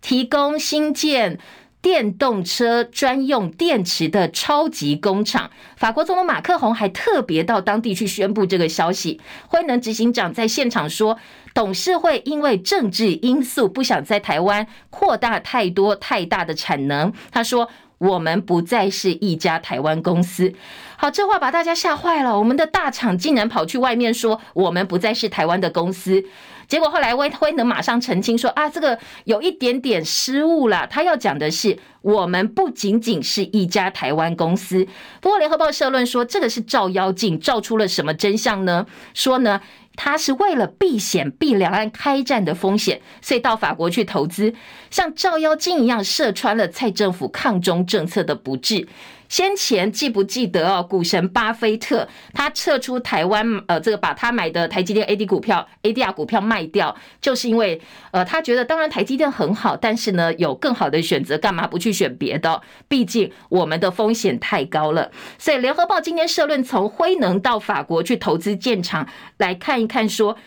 [0.02, 1.40] 提供新建。
[1.86, 9.22] 电动车专用电池的超级工厂，法国总统马克宏还特别到当地去宣布这个消息。
[9.46, 11.20] 辉能执行长在现场说，
[11.54, 17.14] 董事会因为政治因素不想在台湾扩大太多太大的产能。
[17.30, 17.70] 他说
[18.00, 20.52] ：“我们不再是一家台湾公司。”
[20.98, 22.40] 好，这话把大家吓坏了。
[22.40, 26.26] 我们的大厂竟然跑去外面说，我们不再是台湾的公司。
[26.68, 30.88] 结果后来威辉能马上澄清说啊，这个有一点点失误了。
[30.88, 34.88] 他要讲的是，我们不仅仅是一家台湾公司。
[35.22, 38.86] 不过联合报社论说，这个是照妖镜，照出了什么真相呢？
[39.14, 39.62] 说呢，
[39.96, 44.54] 他是为了避险、避两岸开战的风险，所以到法国去投资，
[44.90, 48.88] 像照妖镜一样射穿了蔡政府抗中政策的不智。
[49.28, 50.84] 先前记不记得哦？
[50.84, 57.82] 股神巴菲特他撤出台湾，呃，这个把他买的台积电 AD 股票、ADR 股票卖掉，就是因为
[58.12, 62.62] 呃，他觉得当然台积电很好，但是呢有更好的选择，干嘛不去选别的？
[62.88, 65.12] 毕竟我们的风险太高了。
[65.40, 70.38] 所以联合报今天社论从辉能到法国去投资建厂，来看看说。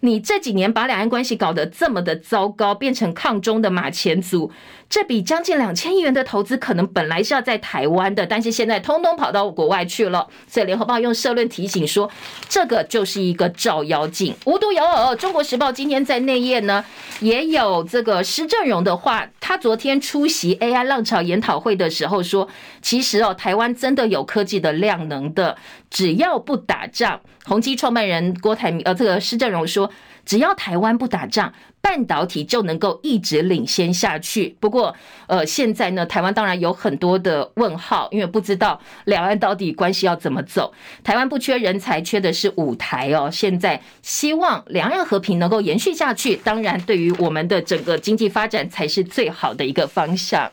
[0.00, 4.52] 你这几年把两岸关系搞得这么的糟糕，变成抗中的马前卒，
[4.90, 10.28] 这笔将近两千亿元的投资，可能本来是要在台湾的，但是现在通通跑到国外去了。
[10.46, 12.10] 所以联合报用社论提醒说，
[12.50, 14.34] 这个就是一个照妖镜。
[14.44, 16.84] 无独有偶，中国时报今天在内页呢
[17.20, 22.46] 也有这个施正荣的话，他昨天出席 AI 浪潮研讨会的时候说，
[22.82, 25.56] 其实哦，台湾真的有科技的量能的，
[25.88, 27.22] 只要不打仗。
[27.46, 29.90] 宏基创办人郭台铭，呃，这个施正荣说，
[30.24, 34.56] 只要台湾不打仗，半导体就能够一直领先下去。
[34.58, 34.94] 不过，
[35.26, 40.72] 呃，现在呢，台湾当然有很多的问号，因为不知道两岸到底关系要怎么走。
[41.02, 43.30] 台湾不缺人才，缺的是舞台哦。
[43.30, 50.50] 现在希望两岸和平能够延续下去，当然对于我们的整个经济发展才是最好的一个方向。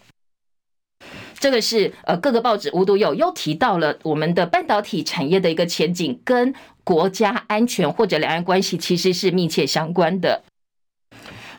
[1.39, 6.53] 这个是呃各个报纸无独有又提到了我们的半导体产业的一个前景，跟
[6.83, 10.43] 国家安全或者两岸关系其实是密切相关的。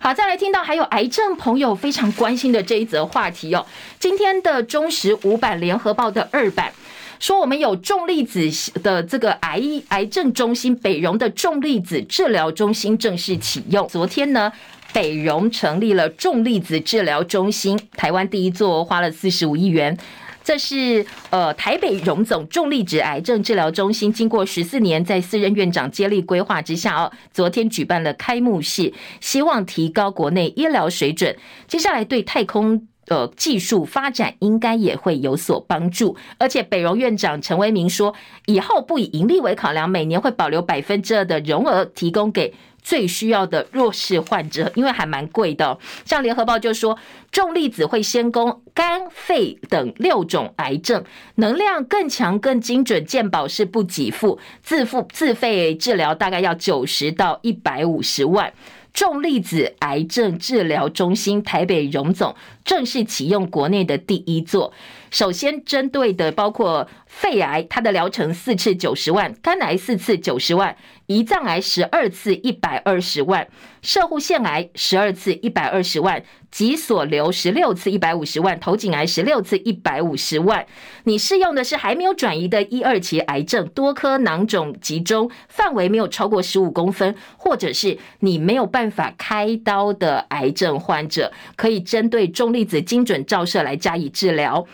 [0.01, 3.65] 好，再来听到还有癌症朋友非常关心的这一则话题哦。
[4.01, 6.73] 今天的中时五版联合报的二版
[7.21, 8.51] 说，我们有重粒子
[8.83, 13.87] 的这个癌癌症中心，北荣的重粒子治疗中心正式启用。
[13.87, 14.53] 昨天呢，
[14.93, 19.97] 北荣成立了重粒子治疗中心，台湾第一座，花了四十五亿元。
[20.45, 31.37] 这是呃台北荣总重粒子癌症治疗中心，经过十四年在四任院长接力规划之下，哦，昨天举办了开幕式，希望提高国内医疗水准。
[31.67, 36.17] 接下来对太空呃技术发展应该也会有所帮助。
[36.39, 38.15] 而且北荣院长陈为民说，
[38.47, 42.53] 以后不以盈利为考量，每年会保留百分之二的融额提供给。
[42.83, 45.79] 最需要的弱势患者，因为还蛮贵的。
[46.05, 46.99] 像联合报就说，
[47.31, 51.05] 重粒子会先攻肝、肺等六种癌症，
[51.37, 58.53] 能量更强、更精准，健保是不给付，自付自费治疗大概要九十到一百五十万。
[58.93, 64.71] 重粒子癌症治疗中心台北荣总正式启用国内的第一座。
[65.11, 70.75] 首先针对的包括肺癌，它的疗程四次九十万；肝癌四次九十万；
[71.09, 73.45] 胰脏癌十二次一百二十万；
[73.83, 80.65] 射护腺癌十二次一百二十万；脊索瘤十六次一百五十万；头颈癌十六次一百五十万。
[81.05, 94.67] 你适用的是还没有转移的一二期癌症，多颗囊肿集中，范围没有超过十五公分，或者是你没有办法开刀的癌症患者，可以针对重粒子精准照射来加以治疗。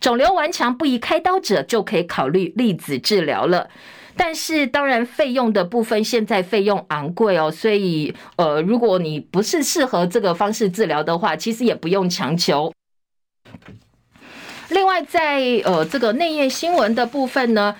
[0.00, 3.70] 肿瘤顽强不宜开刀者就可以考虑粒子治疗了，
[4.16, 12.72] 但是当然费用的部分现在费用昂贵哦，所以呃，如果你不是适合这个方式治疗的话，其实也不用强求。
[14.68, 17.76] 另外，在呃这个内页新闻的部分呢。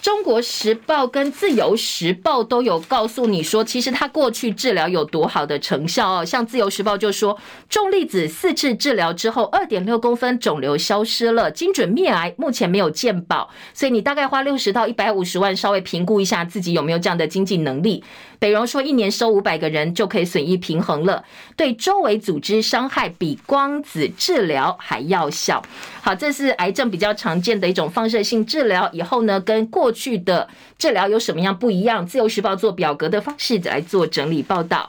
[0.00, 6.24] 中国时报跟自由时报都有告诉你说，其实它过去治疗有多好的成效哦。
[6.24, 7.36] 像自由时报就说，
[7.68, 18.04] 重粒子四次治疗之后，二点六公分肿瘤消失了，精准灭癌，目前没有健保，所以你大概花六十到一百五十万，稍微评估一下自己有没有这样的经济能力。
[18.38, 21.24] 北荣说，一年收五百个人就可以损益平衡了，
[21.56, 25.60] 对周围组织伤害比光子治疗还要小。
[26.08, 28.88] 好，这是癌症比较常见的一种放射性治疗。
[28.94, 30.48] 以后呢，跟过去的
[30.78, 32.06] 治疗有什么样不一样？
[32.06, 34.88] 自由时报做表格的方式来做整理报道。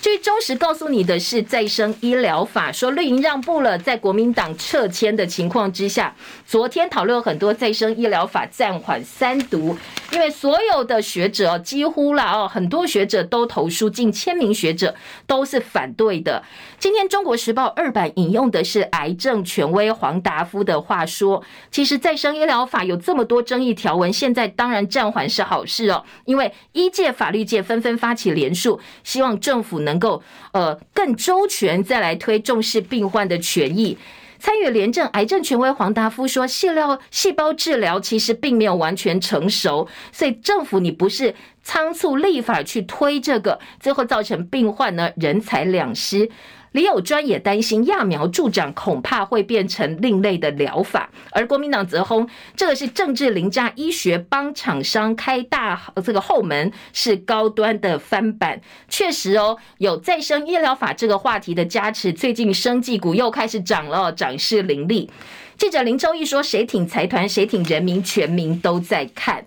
[0.00, 6.14] 至于中时告诉你的是再生医疗法，说绿营让步了，在国民党撤迁的情况之下，
[6.46, 9.76] 昨天讨论很多再生医疗法暂缓三读，
[10.12, 14.94] 因为所有的学者几乎啦哦，很多学者都投书，近千名学者
[15.26, 16.44] 都是反对的。
[16.78, 21.42] 今天中国时报二版引用的是癌症权威黄达夫的话说，
[21.72, 30.22] 其实再生医疗法有这么多争议条文，现在当然暂缓是好事哦，因为医界、法律界纷纷发起联署，希望政府能够
[30.52, 33.96] 呃更周全，再来推重视病患的权益。
[34.38, 41.34] 参与廉政癌症权威黄达夫说，细料细胞治疗其实并没有完全成熟，所以政府你不是
[41.64, 46.30] 仓促立法去推这个，最后造成病患呢人财两失。
[46.72, 51.10] 李友专也担心揠苗助长，恐怕会变成另类的疗法。
[51.30, 58.60] 而国民党则轰，这个是政治凌驾医学，帮厂商开大这个后门，是高端的翻版。
[58.88, 65.10] 确实哦，有再生医疗法这个话题的加持，最近生技股又开始涨了，涨势凌厉。
[65.56, 69.44] 记者林周义说：“谁挺财团，谁挺人民，全民都在看。”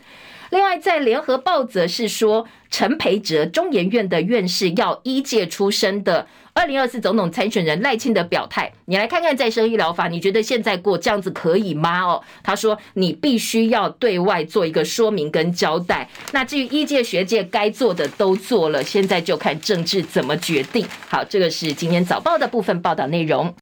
[0.52, 8.72] 另外，在联合报则是说，陈培哲中研院的院士要医界出身的二零二四总统参选人赖清德表态。
[8.86, 12.02] 你来看看再生医疗法，你觉得现在过这样子可以吗？
[12.02, 16.10] 哦，他说你必须要对外做一个说明跟交代。
[16.32, 20.86] 那至于医界学界该做的都做了，现在就看政治怎么决定。
[21.08, 23.54] 好，这个是今天早报的部分报道内容。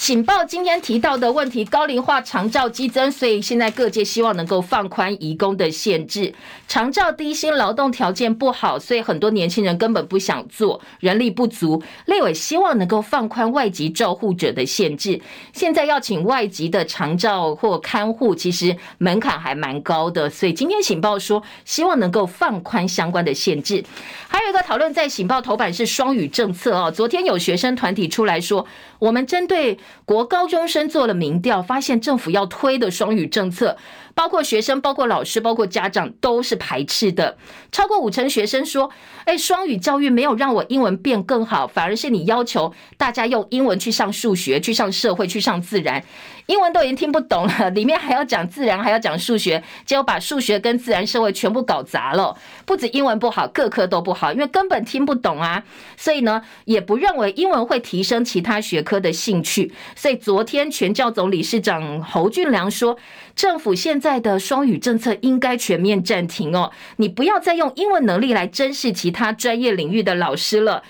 [0.00, 6.32] 警报今天提到的问题，高龄化长照激增，所以现在各界希望能够放宽移工的限制。
[6.66, 11.82] 长照低薪劳动条件不好，所以很多年轻人根本不想做，人力不足。
[12.06, 15.20] 立委希望能够放宽外籍照护者的限制。
[15.52, 23.84] 现在要请外籍的长照或看护，其实门槛还蛮高的，所以今天警报说希望能够放宽相关的限制。
[24.26, 28.66] 还有一个讨论在警报头版是双语政策哦，昨天有学生团体出来说，
[28.98, 29.78] 我们针对。
[30.04, 33.76] 国高中生做了民调，发现政府要推的双语政策。
[34.20, 37.38] 包括学生、包括老师、包括家长都是排斥的。
[37.72, 38.90] 超过五成学生说
[39.24, 46.04] ：“哎，双语教育没有让我英文变更好，反而是你要求大家用英文去上数学、去上社会、去上自然，
[46.44, 52.36] 英文都已经听不懂了，里面还要讲自然，还要讲数学，结果把数学跟自然、社会全部搞砸了。
[52.66, 55.64] 不止英文不好，各科都不好，因为根本听不懂啊。
[55.96, 59.72] 所以呢，也不认为英文会提升其他学科的兴趣。
[59.96, 62.98] 所以昨天全教总理事长侯俊良说。”
[63.34, 70.82] 政府现在的双语政策应该全面暂停哦，你不要再用英文能力来珍视其他专业领域的老师了。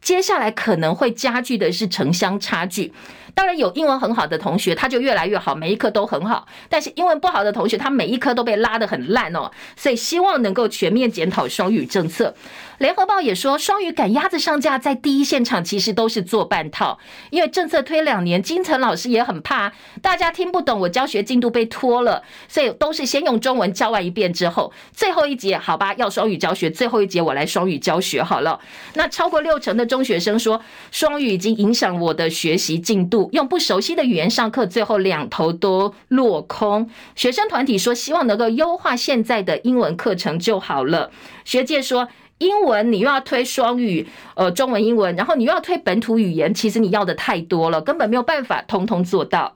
[0.00, 2.92] 接下来可能会加剧的是城乡差距。
[3.34, 6.46] 当然有英文很好的同学，他就越来越好，每一科都很好。
[6.68, 9.50] 但是英文不好的同学，他每一科都被拉得很烂哦。
[9.76, 12.34] 所以希望能够全面检讨双语政策。
[12.78, 16.98] 联合报也说，双语赶鸭子上架，在第一现场其实都是做半套，
[17.30, 28.60] 因为政策推两年，金城老师也很怕大家听不懂，我教学进度被拖了，所以都是先用中文教完一遍之后，最后一节好吧，要双语教学，最后一节我来双语教学好了。
[28.94, 30.60] 那超过六成的中学生说，
[30.92, 33.28] 双语已经影响我的学习进度。
[33.32, 36.88] 用不熟悉的语言上课，最后两头都落空。
[37.16, 41.10] 学生团体说，希望能够优化现在的英文课程就好了。
[41.44, 42.08] 学界说，
[42.38, 49.54] 英文你又要推双语，呃，中文、英文，然后你又要推本土语言，其实你要的太多了，根本没有办法通通做到。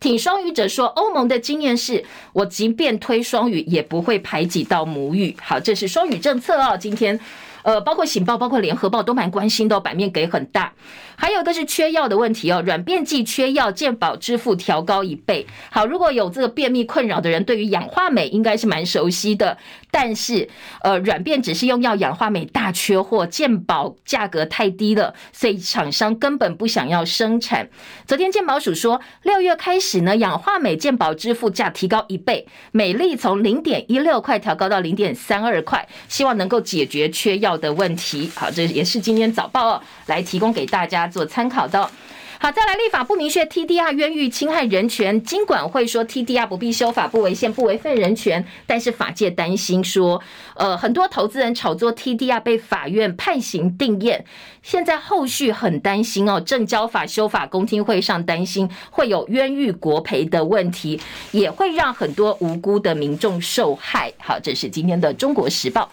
[0.00, 5.36] 挺双语者说，欧盟的经验是，我即便推双语，也不会排挤到母语。
[5.40, 6.76] 好，这是双语政策哦。
[6.76, 7.18] 今天。
[7.64, 10.72] 呃，包括《醒报》、包括《联合报》都蛮关心的，版面给很大。
[11.20, 15.44] 还有一个是缺药的问题哦，软便剂缺药，健保支付调高一倍。
[15.68, 19.58] 好，如果有这个便秘困扰的人，对于氧化镁应该是蛮熟悉的。
[19.90, 20.48] 但是，
[20.82, 27.68] 呃，软便只是用药，氧化镁大缺货，健保价格太低了，所以厂商根本不想要生产。
[28.06, 41.90] 昨天健保署说，六月开始呢，氧化镁健保支付价提高一倍，每粒从零点一六块调高到零点三二块，希望能够解决缺药的问题，好，这也是今天早报哦来提供给大家做参考的。
[42.40, 50.22] 好，再来立法不明确，TDR 冤狱侵害人权，金管会说 TDR 不必修法，不违宪，不违反人权，但是法界担心说，
[50.54, 54.20] 呃，很多投资人炒作 TDR 被法院判刑定谳，
[54.62, 61.00] 现在后续很担心哦，证交法修法公听会上担心会有冤狱国赔的问题，
[61.32, 64.12] 也会让很多无辜的民众受害。
[64.18, 65.90] 好，这是今天的中国时报。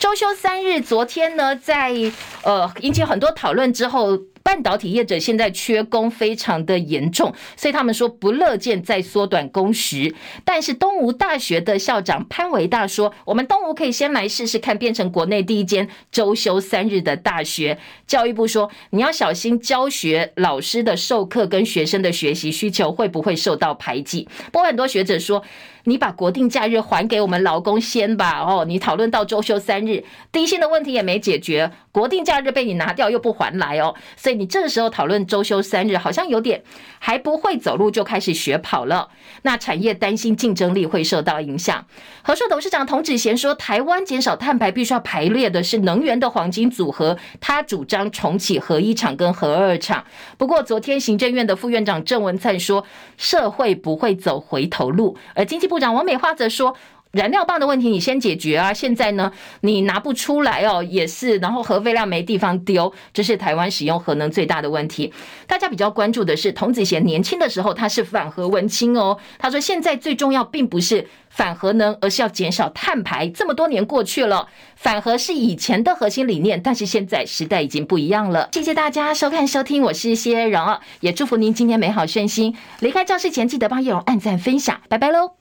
[0.00, 1.94] 周休三日，昨天呢，在
[2.42, 4.18] 呃引起很多讨论之后。
[4.44, 10.14] 半导体业者现在缺工非常的严重，所以他们说不乐见再缩短工时。
[10.44, 17.78] 但是东吴大学的校长潘维大说，我们东吴可以先来试试看，变成国内第一间周休三日的大学。
[18.06, 24.28] 教育部说，你要小心教学老师的授课跟学生的学习需求会不会受到排挤。
[24.52, 25.42] 不过很多学者说，
[25.84, 28.40] 你把国定假日还给我们劳工先吧。
[28.40, 36.62] 哦，你讨论到周休三日，低薪的问题也没解决，国定假日被你拿掉又不还来哦，所以你这个时候讨论周休三日，好像有点
[36.98, 39.10] 还不会走路就开始学跑了。
[39.42, 41.84] 那产业担心竞争力会受到影响。
[42.22, 50.02] 和硕董事长童子贤说，台湾减少碳排必须要排列的是能源的黄金组合，他主张重启核一厂跟核二厂。
[50.38, 52.86] 不过昨天行政院的副院长郑文灿说，
[53.18, 55.73] 社会不会走回头路，而经济部。
[55.74, 56.76] 部长王美花则说
[57.10, 58.72] ：“燃料棒的问题你先解决啊！
[58.72, 65.12] 现在呢，你拿不出来哦，也是，然后核废料没地方丢，这是台湾使用核能最大的问题。
[65.48, 73.28] 大家比较关注的是，童子贤年轻的时候他是反核文青哦，他说现在最重要并不是反核能，而是要减少碳排。
[73.28, 74.46] 这么多年过去了，
[74.76, 78.48] 反核是以前的核心理念，但是现在时代已经不一样了。
[78.52, 82.56] 谢谢大家收看收听，我是谢荣，也祝福您今天美好顺心。
[82.78, 85.34] 离开教室前记得帮叶荣按赞分享，拜拜喽。